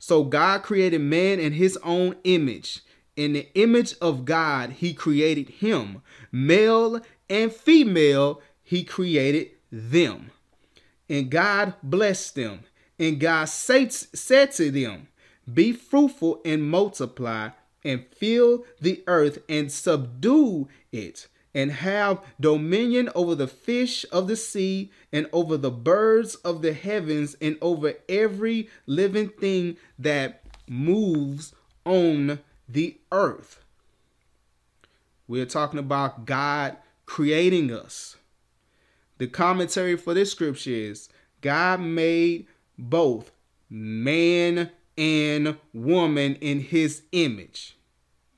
So 0.00 0.24
God 0.24 0.62
created 0.62 1.02
man 1.02 1.38
in 1.38 1.52
his 1.52 1.78
own 1.84 2.16
image. 2.24 2.80
In 3.16 3.34
the 3.34 3.48
image 3.54 3.94
of 4.00 4.24
God, 4.24 4.70
he 4.70 4.94
created 4.94 5.50
him. 5.50 6.00
Male 6.32 7.02
and 7.28 7.52
female, 7.52 8.40
he 8.62 8.82
created 8.82 9.50
them. 9.70 10.30
And 11.08 11.30
God 11.30 11.74
blessed 11.82 12.34
them. 12.34 12.60
And 12.98 13.20
God 13.20 13.44
said, 13.44 13.90
to 14.52 14.70
them, 14.70 15.08
Be 15.52 15.72
fruitful 15.72 16.40
and 16.46 16.70
multiply, 16.70 17.50
and 17.84 18.06
fill 18.06 18.64
the 18.80 19.02
earth 19.06 19.38
and 19.50 19.70
subdue 19.70 20.68
it, 20.92 21.28
and 21.54 21.72
have 21.72 22.22
dominion 22.40 23.10
over 23.14 23.34
the 23.34 23.46
fish 23.46 24.06
of 24.12 24.28
the 24.28 24.36
sea, 24.36 24.90
and 25.12 25.28
over 25.32 25.56
the 25.56 25.70
birds 25.70 26.36
of 26.36 26.62
the 26.62 26.72
heavens, 26.72 27.36
and 27.40 27.58
over 27.60 27.94
every 28.08 28.68
living 28.86 29.28
thing 29.28 29.76
that 29.98 30.42
moves 30.68 31.52
on 31.84 32.38
the 32.68 32.96
earth. 33.10 33.62
We're 35.26 35.46
talking 35.46 35.78
about 35.78 36.26
God 36.26 36.76
creating 37.06 37.72
us. 37.72 38.16
The 39.18 39.26
commentary 39.26 39.96
for 39.96 40.14
this 40.14 40.32
scripture 40.32 40.70
is 40.70 41.08
God 41.40 41.80
made 41.80 42.46
both 42.78 43.32
man 43.68 44.70
and 44.96 45.56
woman 45.72 46.36
in 46.36 46.60
his 46.60 47.02
image. 47.12 47.76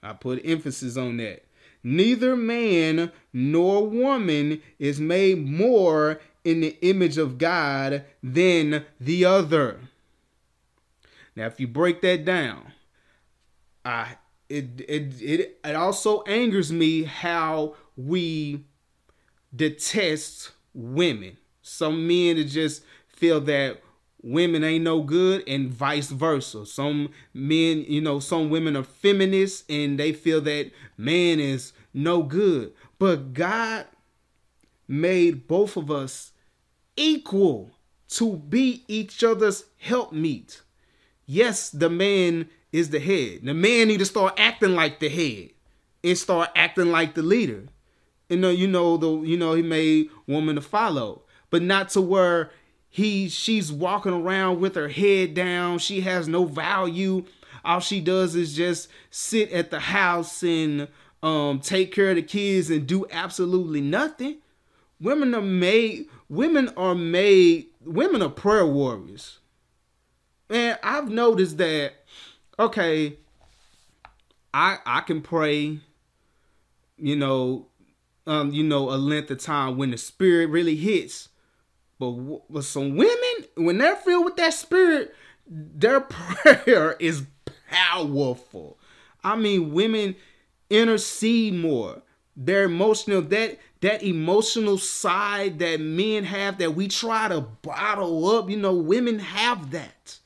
I 0.03 0.13
put 0.13 0.45
emphasis 0.45 0.97
on 0.97 1.19
that. 1.19 1.45
Neither 1.83 2.37
man 2.37 3.11
nor 3.33 3.87
woman 3.87 4.63
is 4.79 5.01
made 5.01 5.45
more 5.45 6.21
in 6.45 6.61
the 6.61 6.79
image 6.81 7.19
of 7.19 7.39
God 7.39 8.05
than 8.23 8.85
the 9.01 9.25
other. 9.25 9.81
Now, 11.35 11.47
if 11.47 11.59
you 11.59 11.67
break 11.67 12.03
that 12.03 12.25
down, 12.25 12.73
I 13.85 14.17
it 14.49 14.81
it 14.89 15.23
it, 15.23 15.59
it 15.65 15.75
also 15.75 16.23
angers 16.23 16.73
me 16.73 17.05
how 17.05 17.75
we 17.97 18.65
detest 19.55 20.53
women. 20.75 21.39
Some 21.63 22.07
men 22.07 22.47
just 22.47 22.85
feel 23.09 23.41
that 23.43 23.83
women 24.23 24.65
ain't 24.65 24.85
no 24.85 25.03
good 25.03 25.43
and 25.49 25.71
vice 25.71 26.11
versa. 26.11 26.65
Some 26.67 27.11
men, 27.35 27.85
you 27.89 28.01
know, 28.01 28.21
some 28.21 28.51
women 28.51 28.77
are 28.77 28.85
feminists 28.85 29.65
and 29.69 29.99
they 29.99 30.13
feel 30.13 30.41
that 30.43 30.71
man 30.97 31.41
is 31.41 31.73
no 31.93 32.23
good. 32.23 32.73
But 32.99 33.35
God 33.35 33.87
made 34.87 35.49
both 35.49 35.77
of 35.77 35.91
us 35.91 36.33
equal 36.97 37.71
to 38.11 38.37
be 38.37 38.85
each 38.89 39.25
other's 39.25 39.65
helpmeet. 39.79 40.63
Yes, 41.27 41.71
the 41.71 41.91
man 41.91 42.49
is 42.73 42.91
the 42.91 43.01
head. 43.01 43.41
The 43.43 43.55
man 43.55 43.89
need 43.89 43.99
to 43.99 44.05
start 44.07 44.35
acting 44.39 44.75
like 44.75 45.01
the 45.01 45.09
head. 45.09 45.51
and 46.05 46.19
start 46.19 46.51
acting 46.57 46.91
like 46.91 47.15
the 47.15 47.23
leader. 47.23 47.65
You 48.29 48.37
uh, 48.37 48.41
know, 48.41 48.51
you 48.51 48.67
know 48.67 48.97
the 48.97 49.21
you 49.21 49.37
know 49.37 49.55
he 49.55 49.63
made 49.63 50.09
woman 50.27 50.57
to 50.57 50.61
follow, 50.63 51.23
but 51.51 51.63
not 51.63 51.91
to 51.91 52.01
where 52.01 52.51
he 52.93 53.31
she's 53.31 53.73
walking 53.73 54.13
around 54.13 54.61
with 54.61 54.75
her 54.75 54.89
head 54.89 55.33
down. 55.33 55.79
She 55.79 56.03
has 56.03 56.29
no 56.29 56.45
value. 56.45 57.25
All 57.65 57.81
she 57.81 58.03
does 58.03 58.37
is 58.37 58.55
just 58.55 58.89
sit 59.11 59.51
at 59.51 59.71
the 59.71 59.81
house 59.81 60.43
and 60.43 60.89
um, 61.23 61.61
take 61.61 61.91
care 61.91 62.11
of 62.11 62.17
the 62.17 62.23
kids 62.23 62.69
and 62.69 62.87
do 62.87 63.07
absolutely 63.11 63.81
nothing. 63.81 64.41
Women 65.01 65.35
are 65.35 65.41
made. 65.41 66.05
Women 66.29 66.69
are 66.77 66.95
made. 66.95 67.69
Women 67.83 68.21
are 68.21 68.29
prayer 68.29 68.67
warriors. 68.67 69.39
And 70.51 70.79
I've 70.83 71.09
noticed 71.09 71.57
that. 71.57 71.95
Okay, 72.59 73.17
I 74.53 74.79
I 74.85 75.01
can 75.01 75.23
pray. 75.23 75.79
You 76.99 77.17
know, 77.17 77.69
um, 78.27 78.53
you 78.53 78.63
know, 78.63 78.91
a 78.91 78.99
length 79.01 79.31
of 79.31 79.39
time 79.39 79.79
when 79.79 79.93
the 79.93 79.97
spirit 79.97 80.51
really 80.51 80.77
hits. 80.77 81.31
But 82.03 82.51
with 82.51 82.65
some 82.65 82.97
women, 82.97 83.47
when 83.55 83.79
they're 83.79 83.95
filled 83.95 84.25
with 84.25 84.35
that 84.35 84.55
spirit, 84.55 85.15
their 85.47 86.01
prayer 86.01 86.97
is 86.99 87.23
powerful. 87.71 88.77
I 89.23 89.37
mean, 89.37 89.73
women 89.73 90.17
intercede 90.69 91.55
more. 91.55 92.03
Their 92.35 92.65
emotional 92.65 93.23
that 93.23 93.61
that 93.83 94.03
emotional 94.03 94.79
side 94.79 95.61
that 95.61 95.79
men 95.79 96.25
have 96.25 96.59
that 96.59 96.75
we 96.75 96.89
try 96.89 97.29
to 97.29 97.41
bottle 97.41 98.29
up, 98.31 98.51
you 98.51 98.57
know, 98.57 98.75
women 98.75 99.21
have 99.21 99.71
that. 99.71 100.19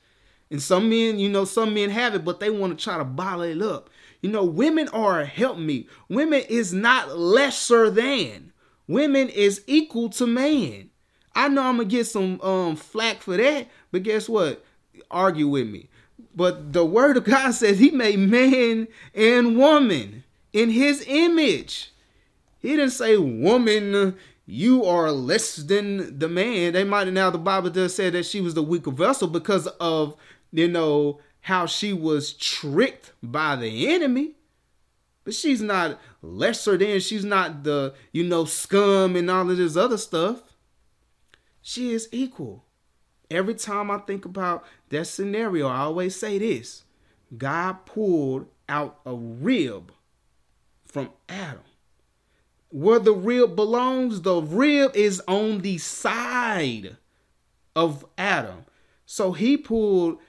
And 0.49 0.59
some 0.59 0.89
men, 0.89 1.19
you 1.19 1.29
know, 1.29 1.45
some 1.45 1.75
men 1.75 1.91
have 1.91 2.15
it, 2.15 2.25
but 2.25 2.39
they 2.39 2.49
want 2.49 2.75
to 2.75 2.83
try 2.83 2.97
to 2.97 3.05
bottle 3.05 3.43
it 3.43 3.61
up. 3.61 3.91
You 4.23 4.31
know, 4.31 4.45
women 4.45 4.87
are 4.87 5.25
help 5.25 5.59
me. 5.59 5.87
Women 6.09 6.41
is 6.49 6.73
not 6.73 7.19
lesser 7.19 7.91
than. 7.91 8.51
Women 8.87 9.29
is 9.29 9.63
equal 9.67 10.09
to 10.09 10.25
man. 10.25 10.89
I 11.37 11.49
know 11.49 11.61
I'm 11.61 11.77
gonna 11.77 11.87
get 11.87 12.07
some 12.07 12.41
um 12.41 12.75
flack 12.75 13.21
for 13.21 13.37
that, 13.37 13.67
but 13.91 14.01
guess 14.01 14.27
what? 14.27 14.65
Argue 15.11 15.47
with 15.47 15.67
me. 15.69 15.87
But 16.35 16.73
the 16.73 16.83
word 16.83 17.15
of 17.15 17.25
God 17.25 17.51
says 17.53 17.77
he 17.77 17.91
made 17.91 18.17
man 18.17 18.87
and 19.13 19.55
woman 19.55 20.23
in 20.51 20.71
his 20.71 21.05
image. 21.07 21.91
He 22.59 22.69
didn't 22.69 22.89
say, 22.89 23.17
woman, 23.17 24.17
you 24.47 24.83
are 24.83 25.11
less 25.11 25.57
than 25.57 26.17
the 26.17 26.27
man. 26.27 26.73
They 26.73 26.83
might 26.83 27.07
now 27.13 27.29
the 27.29 27.37
Bible 27.37 27.69
does 27.69 27.93
say 27.93 28.09
that 28.09 28.25
she 28.25 28.41
was 28.41 28.55
the 28.55 28.63
weaker 28.63 28.91
vessel 28.91 29.27
because 29.27 29.67
of, 29.79 30.15
you 30.51 30.67
know, 30.67 31.19
how 31.41 31.67
she 31.67 31.93
was 31.93 32.33
tricked 32.33 33.13
by 33.21 33.55
the 33.55 33.93
enemy. 33.93 34.31
But 35.23 35.35
she's 35.35 35.61
not 35.61 35.99
lesser 36.23 36.77
than, 36.77 36.99
she's 36.99 37.25
not 37.25 37.63
the, 37.63 37.93
you 38.11 38.23
know, 38.23 38.45
scum 38.45 39.15
and 39.15 39.29
all 39.29 39.51
of 39.51 39.57
this 39.57 39.77
other 39.77 39.97
stuff. 39.97 40.41
She 41.69 41.91
is 41.91 42.07
equal. 42.13 42.63
Every 43.29 43.53
time 43.53 43.91
I 43.91 43.97
think 43.97 44.23
about 44.23 44.63
that 44.87 45.03
scenario, 45.03 45.67
I 45.67 45.79
always 45.79 46.15
say 46.15 46.39
this 46.39 46.85
God 47.37 47.85
pulled 47.85 48.47
out 48.69 49.01
a 49.05 49.13
rib 49.13 49.91
from 50.85 51.09
Adam. 51.27 51.65
Where 52.69 52.99
the 52.99 53.11
rib 53.11 53.57
belongs, 53.57 54.21
the 54.21 54.41
rib 54.41 54.95
is 54.95 55.21
on 55.27 55.59
the 55.59 55.77
side 55.77 56.95
of 57.75 58.05
Adam. 58.17 58.63
So 59.05 59.33
he 59.33 59.57
pulled 59.57 60.19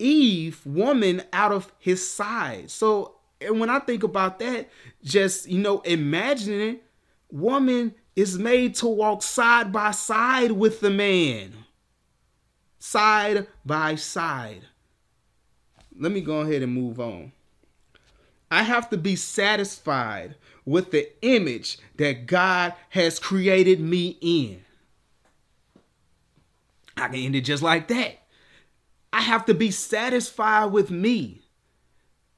Eve, 0.00 0.66
woman, 0.66 1.22
out 1.32 1.52
of 1.52 1.72
his 1.78 2.10
side. 2.10 2.72
So 2.72 3.18
and 3.40 3.60
when 3.60 3.70
I 3.70 3.78
think 3.78 4.02
about 4.02 4.40
that, 4.40 4.68
just 5.04 5.48
you 5.48 5.60
know, 5.60 5.78
imagining 5.82 6.80
woman 7.30 7.94
is 8.16 8.38
made 8.38 8.74
to 8.74 8.86
walk 8.86 9.22
side 9.22 9.70
by 9.70 9.92
side 9.92 10.52
with 10.52 10.80
the 10.80 10.90
man 10.90 11.52
side 12.86 13.46
by 13.64 13.96
side. 13.96 14.62
Let 15.98 16.12
me 16.12 16.20
go 16.20 16.40
ahead 16.40 16.62
and 16.62 16.72
move 16.72 17.00
on. 17.00 17.32
I 18.50 18.62
have 18.62 18.90
to 18.90 18.96
be 18.96 19.16
satisfied 19.16 20.36
with 20.64 20.92
the 20.92 21.10
image 21.22 21.78
that 21.96 22.26
God 22.26 22.74
has 22.90 23.18
created 23.18 23.80
me 23.80 24.16
in. 24.20 24.62
I 26.96 27.08
can 27.08 27.16
end 27.16 27.34
it 27.34 27.40
just 27.40 27.62
like 27.62 27.88
that. 27.88 28.22
I 29.12 29.20
have 29.20 29.46
to 29.46 29.54
be 29.54 29.70
satisfied 29.70 30.66
with 30.66 30.90
me. 30.90 31.42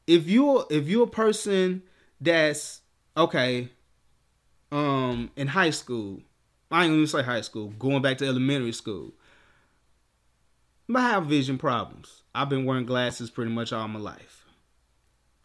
If 0.06 0.28
you're 0.28 0.66
if 0.70 0.88
you're 0.88 1.04
a 1.04 1.10
person 1.10 1.82
that's 2.20 2.80
okay, 3.16 3.68
um, 4.70 5.30
in 5.36 5.48
high 5.48 5.70
school, 5.70 6.20
I 6.70 6.84
ain't 6.84 6.94
gonna 6.94 7.06
say 7.06 7.22
high 7.22 7.40
school, 7.40 7.68
going 7.78 8.02
back 8.02 8.18
to 8.18 8.26
elementary 8.26 8.72
school, 8.72 9.12
I 10.94 11.10
have 11.10 11.26
vision 11.26 11.58
problems. 11.58 12.22
I've 12.34 12.48
been 12.48 12.64
wearing 12.64 12.86
glasses 12.86 13.30
pretty 13.30 13.50
much 13.50 13.72
all 13.72 13.88
my 13.88 13.98
life. 13.98 14.44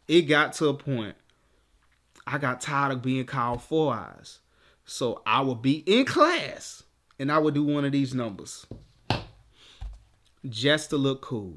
It 0.07 0.23
got 0.23 0.53
to 0.53 0.67
a 0.67 0.73
point 0.73 1.15
I 2.25 2.37
got 2.37 2.61
tired 2.61 2.93
of 2.93 3.01
being 3.01 3.25
called 3.25 3.61
four 3.61 3.93
eyes. 3.93 4.39
So 4.85 5.21
I 5.25 5.41
would 5.41 5.61
be 5.61 5.83
in 5.85 6.05
class 6.05 6.83
and 7.19 7.31
I 7.31 7.37
would 7.37 7.53
do 7.53 7.63
one 7.63 7.85
of 7.85 7.91
these 7.91 8.13
numbers 8.13 8.65
just 10.47 10.89
to 10.89 10.97
look 10.97 11.21
cool. 11.21 11.55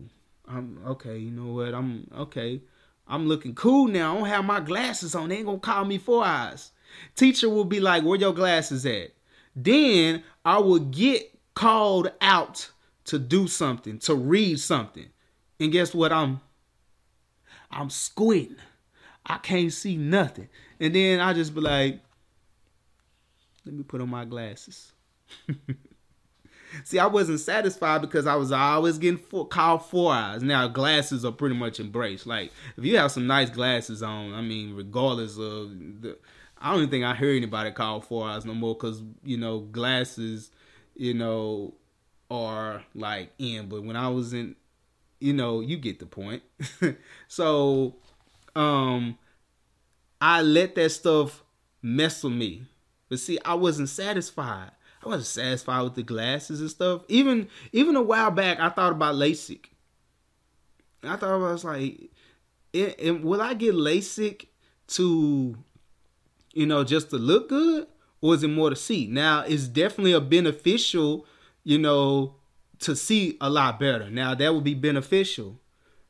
I'm 0.48 0.80
okay, 0.86 1.18
you 1.18 1.30
know 1.30 1.54
what? 1.54 1.74
I'm 1.74 2.08
okay. 2.16 2.62
I'm 3.08 3.26
looking 3.28 3.54
cool 3.54 3.88
now. 3.88 4.12
I 4.14 4.18
don't 4.18 4.28
have 4.28 4.44
my 4.44 4.60
glasses 4.60 5.14
on. 5.14 5.28
They 5.28 5.38
ain't 5.38 5.46
gonna 5.46 5.58
call 5.58 5.84
me 5.84 5.98
four 5.98 6.24
eyes. 6.24 6.70
Teacher 7.14 7.48
will 7.48 7.64
be 7.64 7.80
like, 7.80 8.04
Where 8.04 8.18
your 8.18 8.34
glasses 8.34 8.84
at? 8.86 9.10
Then 9.54 10.22
I 10.44 10.58
would 10.58 10.90
get 10.90 11.32
called 11.54 12.12
out 12.20 12.70
to 13.06 13.18
do 13.18 13.48
something, 13.48 13.98
to 14.00 14.14
read 14.14 14.60
something. 14.60 15.06
And 15.58 15.72
guess 15.72 15.94
what? 15.94 16.12
I'm 16.12 16.40
I'm 17.70 17.90
squinting. 17.90 18.56
I 19.24 19.38
can't 19.38 19.72
see 19.72 19.96
nothing. 19.96 20.48
And 20.78 20.94
then 20.94 21.20
I 21.20 21.32
just 21.32 21.54
be 21.54 21.60
like, 21.60 22.00
let 23.64 23.74
me 23.74 23.82
put 23.82 24.00
on 24.00 24.08
my 24.08 24.24
glasses. 24.24 24.92
see, 26.84 26.98
I 26.98 27.06
wasn't 27.06 27.40
satisfied 27.40 28.02
because 28.02 28.26
I 28.26 28.36
was 28.36 28.52
always 28.52 28.98
getting 28.98 29.18
four, 29.18 29.48
called 29.48 29.84
four 29.86 30.12
eyes. 30.12 30.42
Now 30.42 30.68
glasses 30.68 31.24
are 31.24 31.32
pretty 31.32 31.56
much 31.56 31.80
embraced. 31.80 32.26
Like 32.26 32.52
if 32.76 32.84
you 32.84 32.96
have 32.98 33.10
some 33.10 33.26
nice 33.26 33.50
glasses 33.50 34.02
on, 34.02 34.32
I 34.32 34.42
mean, 34.42 34.74
regardless 34.74 35.32
of 35.32 35.70
the, 36.02 36.18
I 36.58 36.70
don't 36.70 36.78
even 36.78 36.90
think 36.90 37.04
I 37.04 37.14
hear 37.14 37.30
anybody 37.30 37.70
call 37.70 38.00
four 38.00 38.26
eyes 38.26 38.44
no 38.44 38.54
more 38.54 38.74
because 38.74 39.02
you 39.24 39.36
know 39.36 39.60
glasses, 39.60 40.50
you 40.94 41.14
know, 41.14 41.74
are 42.30 42.82
like 42.94 43.32
in. 43.38 43.68
But 43.68 43.84
when 43.84 43.96
I 43.96 44.08
was 44.08 44.32
in, 44.32 44.56
you 45.20 45.32
know, 45.32 45.60
you 45.60 45.76
get 45.76 45.98
the 45.98 46.06
point. 46.06 46.42
so, 47.28 47.96
um, 48.54 49.18
I 50.20 50.42
let 50.42 50.74
that 50.76 50.90
stuff 50.90 51.42
mess 51.82 52.24
with 52.24 52.32
me. 52.32 52.64
But 53.08 53.20
see, 53.20 53.38
I 53.44 53.54
wasn't 53.54 53.88
satisfied. 53.88 54.70
I 55.04 55.08
wasn't 55.08 55.26
satisfied 55.26 55.82
with 55.82 55.94
the 55.94 56.02
glasses 56.02 56.60
and 56.60 56.70
stuff. 56.70 57.02
Even 57.08 57.48
even 57.72 57.96
a 57.96 58.02
while 58.02 58.30
back, 58.30 58.58
I 58.58 58.70
thought 58.70 58.92
about 58.92 59.14
LASIK. 59.14 59.66
I 61.04 61.16
thought 61.16 61.34
I 61.34 61.36
was 61.36 61.64
like, 61.64 62.10
it, 62.72 62.96
it, 62.98 63.22
will 63.22 63.40
I 63.40 63.54
get 63.54 63.74
LASIK 63.74 64.46
to, 64.88 65.56
you 66.56 66.66
know, 66.66 66.84
just 66.84 67.10
to 67.10 67.16
look 67.16 67.48
good, 67.48 67.86
or 68.20 68.34
is 68.34 68.42
it 68.42 68.48
more 68.48 68.70
to 68.70 68.76
see? 68.76 69.06
Now, 69.06 69.42
it's 69.42 69.68
definitely 69.68 70.12
a 70.12 70.20
beneficial 70.20 71.26
you 71.66 71.78
know, 71.78 72.32
to 72.78 72.94
see 72.94 73.36
a 73.40 73.50
lot 73.50 73.80
better. 73.80 74.08
Now 74.08 74.36
that 74.36 74.54
would 74.54 74.62
be 74.62 74.74
beneficial. 74.74 75.58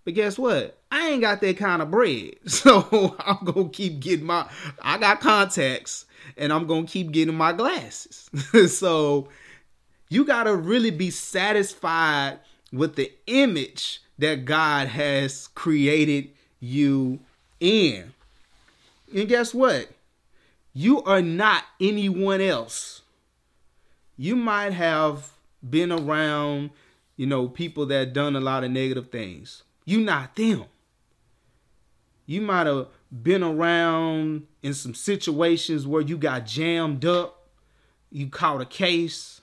But 0.05 0.13
guess 0.13 0.39
what? 0.39 0.79
I 0.93 1.09
ain't 1.09 1.23
got 1.23 1.41
that 1.41 1.57
kind 1.57 1.81
of 1.81 1.91
bread. 1.91 2.35
So 2.47 3.17
I'm 3.19 3.43
gonna 3.43 3.71
keep 3.71 4.01
getting 4.01 4.27
my 4.27 4.47
I 4.83 4.99
got 4.99 5.21
contacts 5.21 6.05
and 6.37 6.53
I'm 6.53 6.67
gonna 6.67 6.87
keep 6.87 7.11
getting 7.11 7.35
my 7.35 7.55
glasses. 7.55 8.29
so 8.77 9.29
you 10.11 10.27
gotta 10.27 10.55
really 10.55 10.91
be 10.91 11.11
satisfied 11.11 12.39
with 12.71 12.97
the 12.97 13.11
image 13.27 14.03
that 14.19 14.45
God 14.45 14.89
has 14.89 15.49
created 15.49 16.33
you 16.61 17.19
in. 17.61 18.13
And 19.15 19.27
guess 19.27 19.55
what? 19.55 19.89
You 20.79 21.03
are 21.05 21.23
not 21.23 21.65
anyone 21.81 22.43
else. 22.43 23.01
You 24.19 24.37
might 24.37 24.75
have 24.75 25.33
been 25.67 25.91
around, 25.91 26.69
you 27.17 27.25
know, 27.25 27.49
people 27.49 27.87
that 27.87 28.13
done 28.13 28.37
a 28.37 28.41
lot 28.41 28.63
of 28.63 28.71
negative 28.71 29.11
things. 29.11 29.63
You 29.87 30.01
not 30.03 30.37
them. 30.37 30.67
You 32.27 32.43
might 32.43 32.67
have 32.67 32.89
been 33.11 33.43
around 33.43 34.49
in 34.63 34.75
some 34.75 34.93
situations 34.93 35.87
where 35.87 36.03
you 36.03 36.19
got 36.19 36.45
jammed 36.45 37.07
up, 37.07 37.49
you 38.11 38.29
caught 38.29 38.61
a 38.61 38.67
case, 38.67 39.41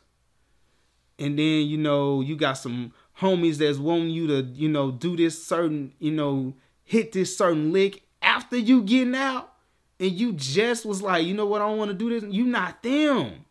and 1.17 1.39
then 1.39 1.65
you 1.65 1.79
know 1.79 2.21
you 2.21 2.35
got 2.35 2.59
some 2.59 2.93
homies 3.17 3.57
that's 3.57 3.79
wanting 3.79 4.11
you 4.11 4.27
to, 4.27 4.43
you 4.53 4.69
know, 4.69 4.91
do 4.91 5.17
this 5.17 5.43
certain, 5.43 5.93
you 5.97 6.11
know, 6.11 6.53
hit 6.83 7.11
this 7.11 7.35
certain 7.35 7.73
lick 7.73 8.03
after 8.21 8.55
you 8.55 8.83
getting 8.83 9.15
out. 9.15 9.52
And 10.03 10.11
you 10.11 10.33
just 10.33 10.85
was 10.85 11.01
like, 11.01 11.25
you 11.25 11.33
know 11.33 11.45
what, 11.45 11.61
I 11.61 11.67
don't 11.69 11.77
want 11.77 11.89
to 11.91 11.97
do 11.97 12.09
this, 12.09 12.29
you 12.29 12.43
not 12.43 12.83
them. 12.83 13.45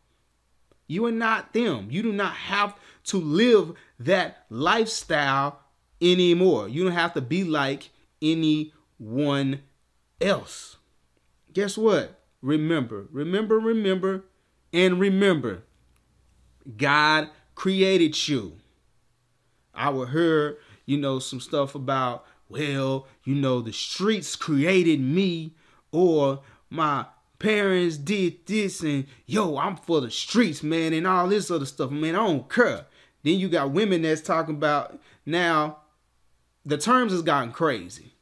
You 0.87 1.07
are 1.07 1.13
not 1.13 1.55
them. 1.55 1.89
You 1.91 2.03
do 2.03 2.13
not 2.13 2.35
have 2.35 2.77
to 3.05 3.17
live 3.17 3.73
that 4.01 4.45
lifestyle 4.51 5.61
anymore. 6.03 6.69
You 6.69 6.85
don't 6.85 6.93
have 6.93 7.15
to 7.15 7.23
be 7.23 7.45
like 7.45 7.89
anyone 8.21 9.63
else. 10.21 10.77
Guess 11.55 11.79
what? 11.79 12.21
Remember, 12.43 13.07
remember, 13.11 13.59
remember, 13.59 14.25
and 14.75 15.01
remember 15.01 15.63
God 16.77 17.31
created 17.55 18.29
you. 18.29 18.59
I 19.73 19.89
would 19.89 20.11
hear, 20.11 20.59
you 20.85 20.99
know, 20.99 21.19
some 21.19 21.41
stuff 21.41 21.75
about, 21.75 22.27
well, 22.51 23.07
you 23.25 23.35
know, 23.37 23.63
the 23.63 23.73
streets 23.73 24.37
created 24.37 25.01
me, 25.01 25.55
or 25.93 26.41
my 26.71 27.07
parents 27.39 27.97
did 27.97 28.47
this, 28.47 28.81
and 28.81 29.07
yo, 29.27 29.59
I'm 29.59 29.77
for 29.77 30.01
the 30.01 30.11
streets, 30.11 30.63
man, 30.63 30.93
and 30.93 31.07
all 31.07 31.29
this 31.29 31.51
other 31.51 31.67
stuff. 31.67 31.91
Man, 31.91 32.15
I 32.15 32.27
don't 32.27 32.49
care. 32.49 32.87
Then 33.23 33.39
you 33.39 33.49
got 33.49 33.71
women 33.71 34.03
that's 34.03 34.21
talking 34.21 34.55
about 34.57 34.99
now 35.25 35.79
the 36.65 36.79
terms 36.79 37.13
has 37.13 37.23
gotten 37.23 37.53
crazy. 37.53 38.15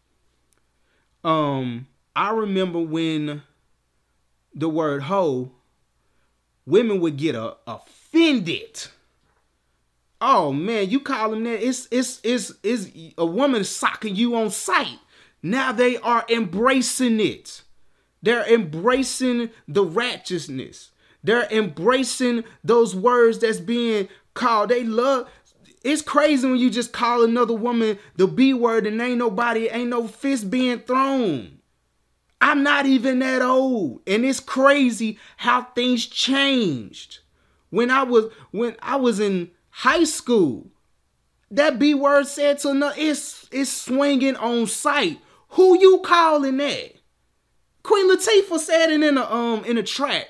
Um, 1.23 1.87
I 2.17 2.31
remember 2.31 2.81
when 2.81 3.43
the 4.55 4.69
word 4.69 5.03
hoe, 5.03 5.53
women 6.67 7.01
would 7.01 7.17
get 7.17 7.35
a, 7.35 7.57
offended. 7.67 8.87
Oh 10.21 10.53
man, 10.53 10.91
you 10.91 11.01
call 11.01 11.31
them 11.31 11.45
that? 11.45 11.67
It's 11.67 11.89
it's 11.91 12.21
it's 12.23 12.53
it's 12.63 13.15
a 13.17 13.25
woman 13.25 13.65
socking 13.65 14.17
you 14.17 14.35
on 14.37 14.51
sight. 14.51 14.99
Now 15.43 15.73
they 15.73 15.97
are 15.99 16.25
embracing 16.29 17.21
it. 17.21 17.63
They're 18.23 18.47
embracing 18.47 19.51
the 19.67 19.85
righteousness. 19.85 20.91
They're 21.23 21.49
embracing 21.51 22.45
those 22.63 22.95
words 22.95 23.39
that's 23.39 23.61
being 23.61 24.09
called. 24.35 24.71
They 24.71 24.85
love. 24.85 25.29
It's 25.83 26.03
crazy 26.03 26.47
when 26.47 26.59
you 26.59 26.71
just 26.71 26.93
call 26.93 27.25
another 27.25 27.55
woman 27.55 27.99
the 28.17 28.27
B 28.27 28.53
word 28.53 28.87
and 28.87 29.01
ain't 29.01 29.19
nobody, 29.19 29.69
ain't 29.69 29.89
no 29.89 30.07
fist 30.07 30.51
being 30.51 30.81
thrown. 30.81 31.61
I'm 32.41 32.63
not 32.63 32.87
even 32.87 33.19
that 33.21 33.43
old. 33.43 34.01
And 34.07 34.25
it's 34.25 34.41
crazy 34.41 35.19
how 35.39 35.63
things 35.63 36.07
changed. 36.07 37.21
When 37.71 37.91
I 37.91 38.03
was 38.03 38.33
when 38.51 38.77
I 38.83 38.97
was 38.97 39.21
in 39.21 39.51
high 39.71 40.05
school, 40.05 40.71
that 41.51 41.79
B 41.79 41.95
word 41.95 42.27
said 42.27 42.59
to 42.61 42.71
another, 42.71 42.95
it's 42.97 43.49
it's 43.53 43.71
swinging 43.71 44.37
on 44.37 44.67
sight. 44.67 45.21
Who 45.51 45.79
you 45.81 46.01
calling 46.05 46.59
that? 46.59 46.93
Queen 47.83 48.11
Latifah 48.11 48.59
said 48.59 48.91
it 48.91 49.03
in 49.03 49.19
a 49.19 49.23
um 49.23 49.65
in 49.65 49.79
a 49.79 49.83
track. 49.83 50.29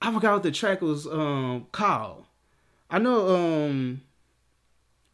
I 0.00 0.12
forgot 0.12 0.34
what 0.34 0.42
the 0.42 0.50
track 0.50 0.82
was 0.82 1.06
um 1.06 1.66
called. 1.72 2.24
I 2.90 2.98
know 2.98 3.34
um 3.34 4.02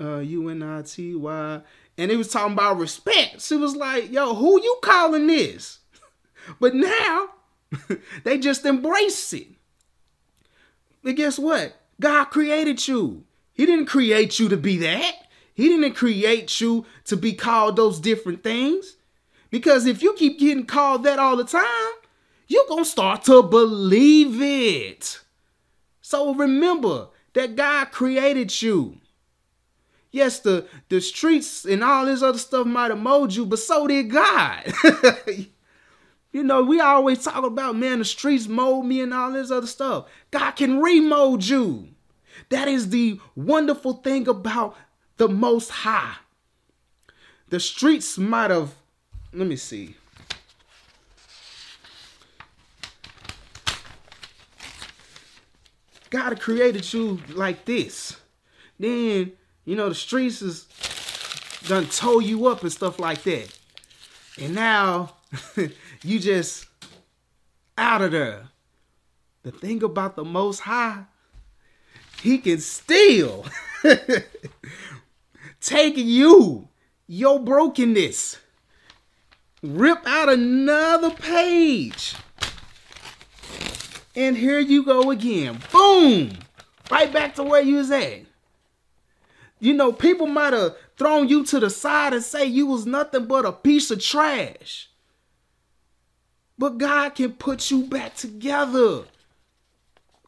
uh 0.01 0.19
U-N-I-T-Y 0.19 1.61
and 1.99 2.11
it 2.11 2.17
was 2.17 2.29
talking 2.29 2.55
about 2.55 2.79
respect. 2.79 3.43
She 3.43 3.57
was 3.57 3.77
like, 3.77 4.11
yo, 4.11 4.35
who 4.35 4.61
you 4.63 4.79
calling 4.83 5.27
this? 5.27 5.79
But 6.59 6.75
now 6.75 7.29
they 8.25 8.39
just 8.39 8.65
embrace 8.65 9.33
it. 9.35 9.49
But 11.03 11.17
guess 11.17 11.39
what? 11.39 11.77
God 12.01 12.25
created 12.27 12.89
you. 12.89 13.25
He 13.53 13.67
didn't 13.67 13.87
create 13.87 14.39
you 14.39 14.49
to 14.49 14.57
be 14.57 14.79
that. 14.79 15.17
He 15.53 15.69
didn't 15.69 15.93
create 15.93 16.61
you 16.61 16.87
to 17.05 17.17
be 17.17 17.35
called 17.35 17.77
those 17.77 18.01
different 18.01 18.43
things. 18.43 18.97
Because 19.51 19.87
if 19.87 20.03
you 20.03 20.15
keep 20.15 20.39
getting 20.39 20.67
called 20.67 21.05
that 21.05 21.19
all 21.19 21.37
the 21.37 21.45
time, 21.45 21.93
you're 22.47 22.67
going 22.69 22.85
to 22.85 22.91
start 22.91 23.25
to 23.25 23.43
believe 23.43 24.41
it. 24.41 25.21
So 26.03 26.35
remember 26.35 27.09
that 27.35 27.57
God 27.57 27.87
created 27.87 28.63
you. 28.63 28.99
Yes, 30.13 30.41
the, 30.41 30.67
the 30.89 31.01
streets 31.01 31.65
and 31.65 31.85
all 31.85 32.07
this 32.07 32.23
other 32.23 32.39
stuff 32.39 32.67
might 32.67 32.91
have 32.91 32.99
molded 32.99 33.37
you, 33.37 33.47
but 33.47 33.61
so 33.61 33.87
did 33.87 34.11
God. 34.11 34.73
You 36.33 36.45
know, 36.45 36.63
we 36.63 36.81
always 36.81 37.25
talk 37.25 37.45
about, 37.45 37.77
man, 37.77 37.99
the 37.99 38.05
streets 38.05 38.47
mold 38.47 38.87
me 38.87 39.01
and 39.01 39.13
all 39.13 39.33
this 39.33 39.51
other 39.51 39.67
stuff. 39.67 40.07
God 40.31 40.53
can 40.53 40.81
remold 40.81 41.45
you. 41.45 41.89
That 42.51 42.69
is 42.69 42.91
the 42.91 43.21
wonderful 43.35 43.95
thing 43.95 44.29
about 44.29 44.77
the 45.17 45.29
Most 45.29 45.71
High. 45.71 46.17
The 47.49 47.59
streets 47.59 48.17
might 48.17 48.53
have, 48.53 48.75
let 49.33 49.47
me 49.47 49.57
see. 49.57 49.97
God 56.11 56.41
created 56.41 56.93
you 56.93 57.21
like 57.29 57.65
this. 57.65 58.19
Then, 58.79 59.33
you 59.65 59.77
know, 59.77 59.89
the 59.89 59.95
streets 59.95 60.43
is 60.43 60.67
done 61.69 61.87
tow 61.87 62.19
you 62.19 62.47
up 62.47 62.63
and 62.63 62.73
stuff 62.73 62.99
like 62.99 63.23
that. 63.23 63.57
And 64.41 64.55
now 64.55 65.15
you 66.03 66.19
just 66.19 66.67
out 67.79 68.03
of 68.03 68.13
there. 68.13 68.49
The 69.43 69.53
thing 69.53 69.83
about 69.83 70.17
the 70.17 70.25
Most 70.25 70.61
High, 70.61 71.05
He 72.23 72.39
can 72.39 72.59
still 72.59 73.47
take 75.61 75.97
you, 75.97 76.69
your 77.07 77.41
brokenness, 77.41 78.39
rip 79.63 80.07
out 80.07 80.29
another 80.29 81.11
page. 81.11 82.15
And 84.17 84.37
here 84.37 84.61
you 84.61 84.85
go 84.85 85.11
again. 85.11 85.61
Boom! 85.73 86.33
Right 86.91 87.13
back 87.13 87.37
to 87.37 87.45
where 87.45 87.63
you 87.63 87.77
was 87.77 87.91
at. 87.91 88.23
You 89.61 89.75
know, 89.75 89.93
people 89.93 90.27
might 90.27 90.53
have 90.53 90.75
thrown 90.97 91.29
you 91.29 91.45
to 91.45 91.61
the 91.61 91.71
side 91.71 92.15
and 92.15 92.23
say 92.23 92.45
you 92.45 92.67
was 92.67 92.87
nothing 92.87 93.27
but 93.27 93.45
a 93.45 93.53
piece 93.53 93.91
of 93.91 94.03
trash. 94.03 94.89
But 96.59 96.79
God 96.79 97.15
can 97.15 97.33
put 97.33 97.71
you 97.71 97.85
back 97.85 98.17
together. 98.17 99.05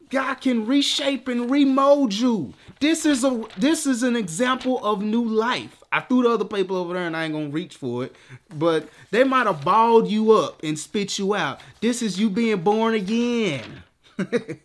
God 0.09 0.35
can 0.35 0.65
reshape 0.65 1.27
and 1.27 1.49
remold 1.49 2.13
you. 2.13 2.53
This 2.79 3.05
is 3.05 3.23
a 3.23 3.45
this 3.57 3.85
is 3.85 4.03
an 4.03 4.15
example 4.15 4.83
of 4.85 5.01
new 5.01 5.23
life. 5.23 5.82
I 5.93 5.99
threw 5.99 6.23
the 6.23 6.29
other 6.29 6.45
paper 6.45 6.73
over 6.73 6.95
there 6.95 7.05
and 7.05 7.15
I 7.15 7.25
ain't 7.25 7.33
gonna 7.33 7.49
reach 7.49 7.75
for 7.75 8.03
it, 8.03 8.15
but 8.49 8.89
they 9.11 9.23
might 9.23 9.45
have 9.45 9.63
balled 9.63 10.09
you 10.09 10.31
up 10.31 10.63
and 10.63 10.77
spit 10.77 11.19
you 11.19 11.35
out. 11.35 11.61
This 11.81 12.01
is 12.01 12.19
you 12.19 12.31
being 12.31 12.61
born 12.63 12.95
again. 12.95 13.83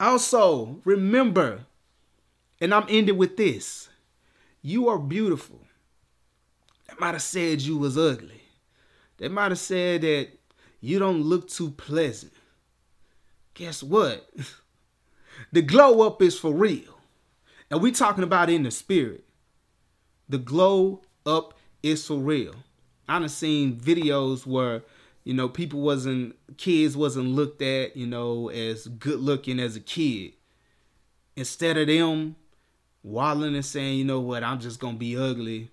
also, 0.00 0.80
remember, 0.84 1.62
and 2.60 2.72
I'm 2.72 2.86
ending 2.88 3.16
with 3.16 3.36
this. 3.36 3.88
You 4.62 4.88
are 4.88 5.00
beautiful. 5.00 5.60
They 6.86 6.94
might 7.00 7.14
have 7.14 7.22
said 7.22 7.60
you 7.60 7.76
was 7.76 7.98
ugly. 7.98 8.42
They 9.18 9.26
might 9.26 9.50
have 9.50 9.58
said 9.58 10.02
that 10.02 10.28
you 10.80 11.00
don't 11.00 11.22
look 11.22 11.48
too 11.48 11.70
pleasant. 11.70 12.32
Guess 13.54 13.82
what? 13.82 14.32
the 15.52 15.62
glow 15.62 16.06
up 16.06 16.22
is 16.22 16.38
for 16.38 16.54
real. 16.54 17.00
And 17.68 17.82
we 17.82 17.90
talking 17.90 18.22
about 18.22 18.48
in 18.48 18.62
the 18.62 18.70
spirit. 18.70 19.24
The 20.32 20.38
glow 20.38 21.02
up 21.26 21.58
is 21.82 22.06
for 22.06 22.16
real. 22.16 22.54
I 23.06 23.18
done 23.18 23.28
seen 23.28 23.76
videos 23.76 24.46
where, 24.46 24.82
you 25.24 25.34
know, 25.34 25.46
people 25.46 25.82
wasn't 25.82 26.36
kids 26.56 26.96
wasn't 26.96 27.26
looked 27.26 27.60
at, 27.60 27.98
you 27.98 28.06
know, 28.06 28.48
as 28.48 28.86
good 28.86 29.20
looking 29.20 29.60
as 29.60 29.76
a 29.76 29.80
kid. 29.80 30.32
Instead 31.36 31.76
of 31.76 31.86
them 31.86 32.36
waddling 33.02 33.54
and 33.54 33.62
saying, 33.62 33.98
you 33.98 34.06
know 34.06 34.20
what, 34.20 34.42
I'm 34.42 34.58
just 34.58 34.80
gonna 34.80 34.96
be 34.96 35.18
ugly, 35.18 35.70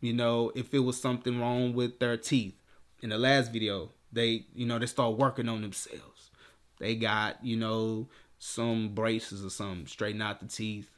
you 0.00 0.12
know, 0.12 0.50
if 0.56 0.74
it 0.74 0.80
was 0.80 1.00
something 1.00 1.38
wrong 1.38 1.72
with 1.72 2.00
their 2.00 2.16
teeth 2.16 2.60
in 3.02 3.10
the 3.10 3.18
last 3.18 3.52
video, 3.52 3.90
they 4.10 4.44
you 4.52 4.66
know 4.66 4.80
they 4.80 4.86
start 4.86 5.18
working 5.18 5.48
on 5.48 5.62
themselves. 5.62 6.32
They 6.80 6.96
got 6.96 7.44
you 7.44 7.56
know 7.56 8.08
some 8.40 8.88
braces 8.88 9.44
or 9.44 9.50
something, 9.50 9.86
straighten 9.86 10.20
out 10.20 10.40
the 10.40 10.46
teeth. 10.46 10.90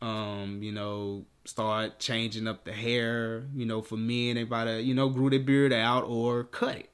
Um, 0.00 0.60
you 0.62 0.72
know, 0.72 1.24
start 1.44 1.98
changing 1.98 2.46
up 2.46 2.64
the 2.64 2.72
hair. 2.72 3.44
You 3.54 3.66
know, 3.66 3.82
for 3.82 3.96
men, 3.96 4.36
to 4.36 4.82
you 4.82 4.94
know 4.94 5.08
grew 5.08 5.30
their 5.30 5.38
beard 5.38 5.72
out 5.72 6.04
or 6.04 6.44
cut 6.44 6.76
it. 6.76 6.90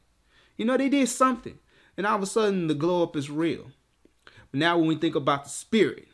You 0.57 0.65
know, 0.65 0.77
they 0.77 0.89
did 0.89 1.09
something, 1.09 1.59
and 1.97 2.07
all 2.07 2.17
of 2.17 2.23
a 2.23 2.27
sudden 2.27 2.67
the 2.67 2.75
glow 2.75 3.03
up 3.03 3.17
is 3.17 3.31
real. 3.31 3.71
But 4.51 4.61
now 4.61 4.79
when 4.79 4.89
we 4.89 4.97
think 4.97 5.15
about 5.15 5.45
the 5.45 5.51
spirit, 5.51 6.09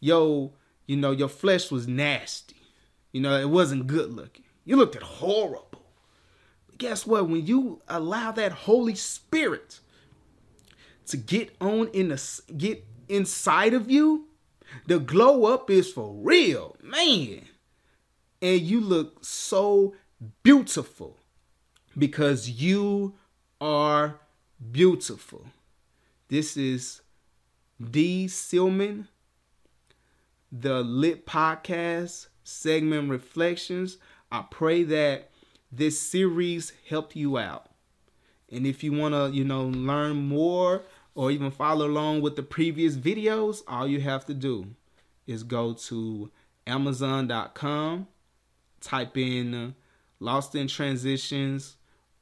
yo, 0.00 0.54
you 0.86 0.96
know, 0.96 1.10
your 1.10 1.28
flesh 1.28 1.70
was 1.70 1.86
nasty. 1.86 2.56
You 3.12 3.20
know, 3.20 3.38
it 3.38 3.48
wasn't 3.48 3.86
good 3.86 4.12
looking. 4.12 4.44
You 4.64 4.76
looked 4.76 4.96
at 4.96 5.02
horrible 5.02 5.82
But 6.66 6.78
guess 6.78 7.06
what? 7.06 7.28
When 7.28 7.46
you 7.46 7.80
allow 7.88 8.32
that 8.32 8.52
Holy 8.52 8.94
Spirit 8.94 9.80
to 11.06 11.16
get 11.16 11.54
on 11.60 11.88
in 11.88 12.08
the 12.08 12.42
get 12.56 12.84
inside 13.08 13.74
of 13.74 13.90
you, 13.90 14.27
the 14.86 14.98
glow 14.98 15.46
up 15.46 15.70
is 15.70 15.92
for 15.92 16.12
real, 16.14 16.76
man. 16.82 17.42
And 18.40 18.60
you 18.60 18.80
look 18.80 19.24
so 19.24 19.94
beautiful 20.42 21.16
because 21.96 22.48
you 22.48 23.14
are 23.60 24.20
beautiful. 24.70 25.46
This 26.28 26.56
is 26.56 27.00
D. 27.90 28.26
Silmon, 28.26 29.08
the 30.52 30.82
Lit 30.82 31.26
Podcast 31.26 32.28
segment 32.44 33.10
Reflections. 33.10 33.98
I 34.30 34.44
pray 34.50 34.82
that 34.84 35.30
this 35.70 36.00
series 36.00 36.72
helped 36.88 37.16
you 37.16 37.38
out. 37.38 37.70
And 38.50 38.66
if 38.66 38.82
you 38.82 38.92
want 38.92 39.14
to, 39.14 39.30
you 39.36 39.44
know, 39.44 39.64
learn 39.66 40.16
more 40.16 40.82
or 41.18 41.32
even 41.32 41.50
follow 41.50 41.84
along 41.84 42.20
with 42.20 42.36
the 42.36 42.42
previous 42.44 42.94
videos, 42.94 43.64
all 43.66 43.88
you 43.88 44.00
have 44.00 44.24
to 44.24 44.32
do 44.32 44.64
is 45.26 45.42
go 45.42 45.72
to 45.72 46.30
amazon.com, 46.64 48.06
type 48.80 49.16
in 49.16 49.74
Lost 50.20 50.54
in 50.54 50.68
Transitions 50.68 51.74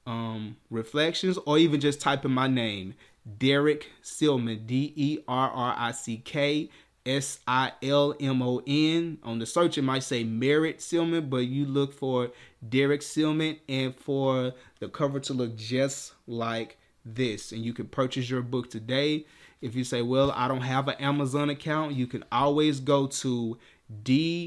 um, 0.06 0.56
Reflections, 0.70 1.38
or 1.44 1.58
even 1.58 1.78
just 1.78 2.00
type 2.00 2.24
in 2.24 2.30
my 2.30 2.46
name, 2.46 2.94
Derrick 3.38 3.90
Silmon, 4.02 4.66
D 4.66 4.94
E 4.96 5.18
R 5.28 5.50
R 5.50 5.74
I 5.76 5.92
C 5.92 6.16
K 6.16 6.70
S 7.04 7.40
I 7.46 7.72
L 7.82 8.14
M 8.18 8.40
O 8.40 8.62
N. 8.66 9.18
On 9.24 9.38
the 9.38 9.44
search, 9.44 9.76
it 9.76 9.82
might 9.82 10.04
say 10.04 10.24
Merritt 10.24 10.78
Silman, 10.78 11.28
but 11.28 11.44
you 11.44 11.66
look 11.66 11.92
for 11.92 12.30
Derrick 12.66 13.02
Silmon 13.02 13.58
and 13.68 13.94
for 13.94 14.54
the 14.80 14.88
cover 14.88 15.20
to 15.20 15.34
look 15.34 15.54
just 15.54 16.14
like 16.26 16.78
this. 17.06 17.52
And 17.52 17.64
you 17.64 17.72
can 17.72 17.86
purchase 17.86 18.28
your 18.28 18.42
book 18.42 18.68
today. 18.70 19.24
If 19.60 19.74
you 19.74 19.84
say, 19.84 20.02
Well, 20.02 20.32
I 20.32 20.48
don't 20.48 20.60
have 20.62 20.88
an 20.88 20.96
Amazon 20.96 21.48
account, 21.48 21.94
you 21.94 22.06
can 22.06 22.24
always 22.30 22.80
go 22.80 23.06
to 23.06 23.56
dsilmon.com. 24.02 24.42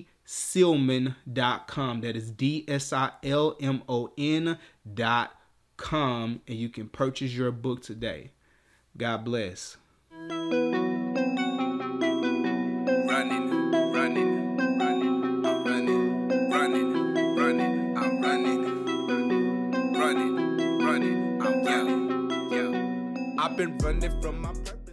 That 2.02 2.16
is 2.16 2.32
D 2.32 2.66
S 2.68 2.94
I 2.94 3.12
L 3.24 3.56
M 3.60 3.82
O 3.88 4.12
N.com. 4.18 4.60
And 6.48 6.58
you 6.58 6.70
can 6.70 6.90
purchase 6.90 7.34
your 7.34 7.52
book 7.52 7.82
today. 7.82 8.32
God 8.98 9.24
bless. 9.26 9.78
Been 23.60 23.78
running 23.80 24.22
from 24.22 24.42
my 24.42 24.54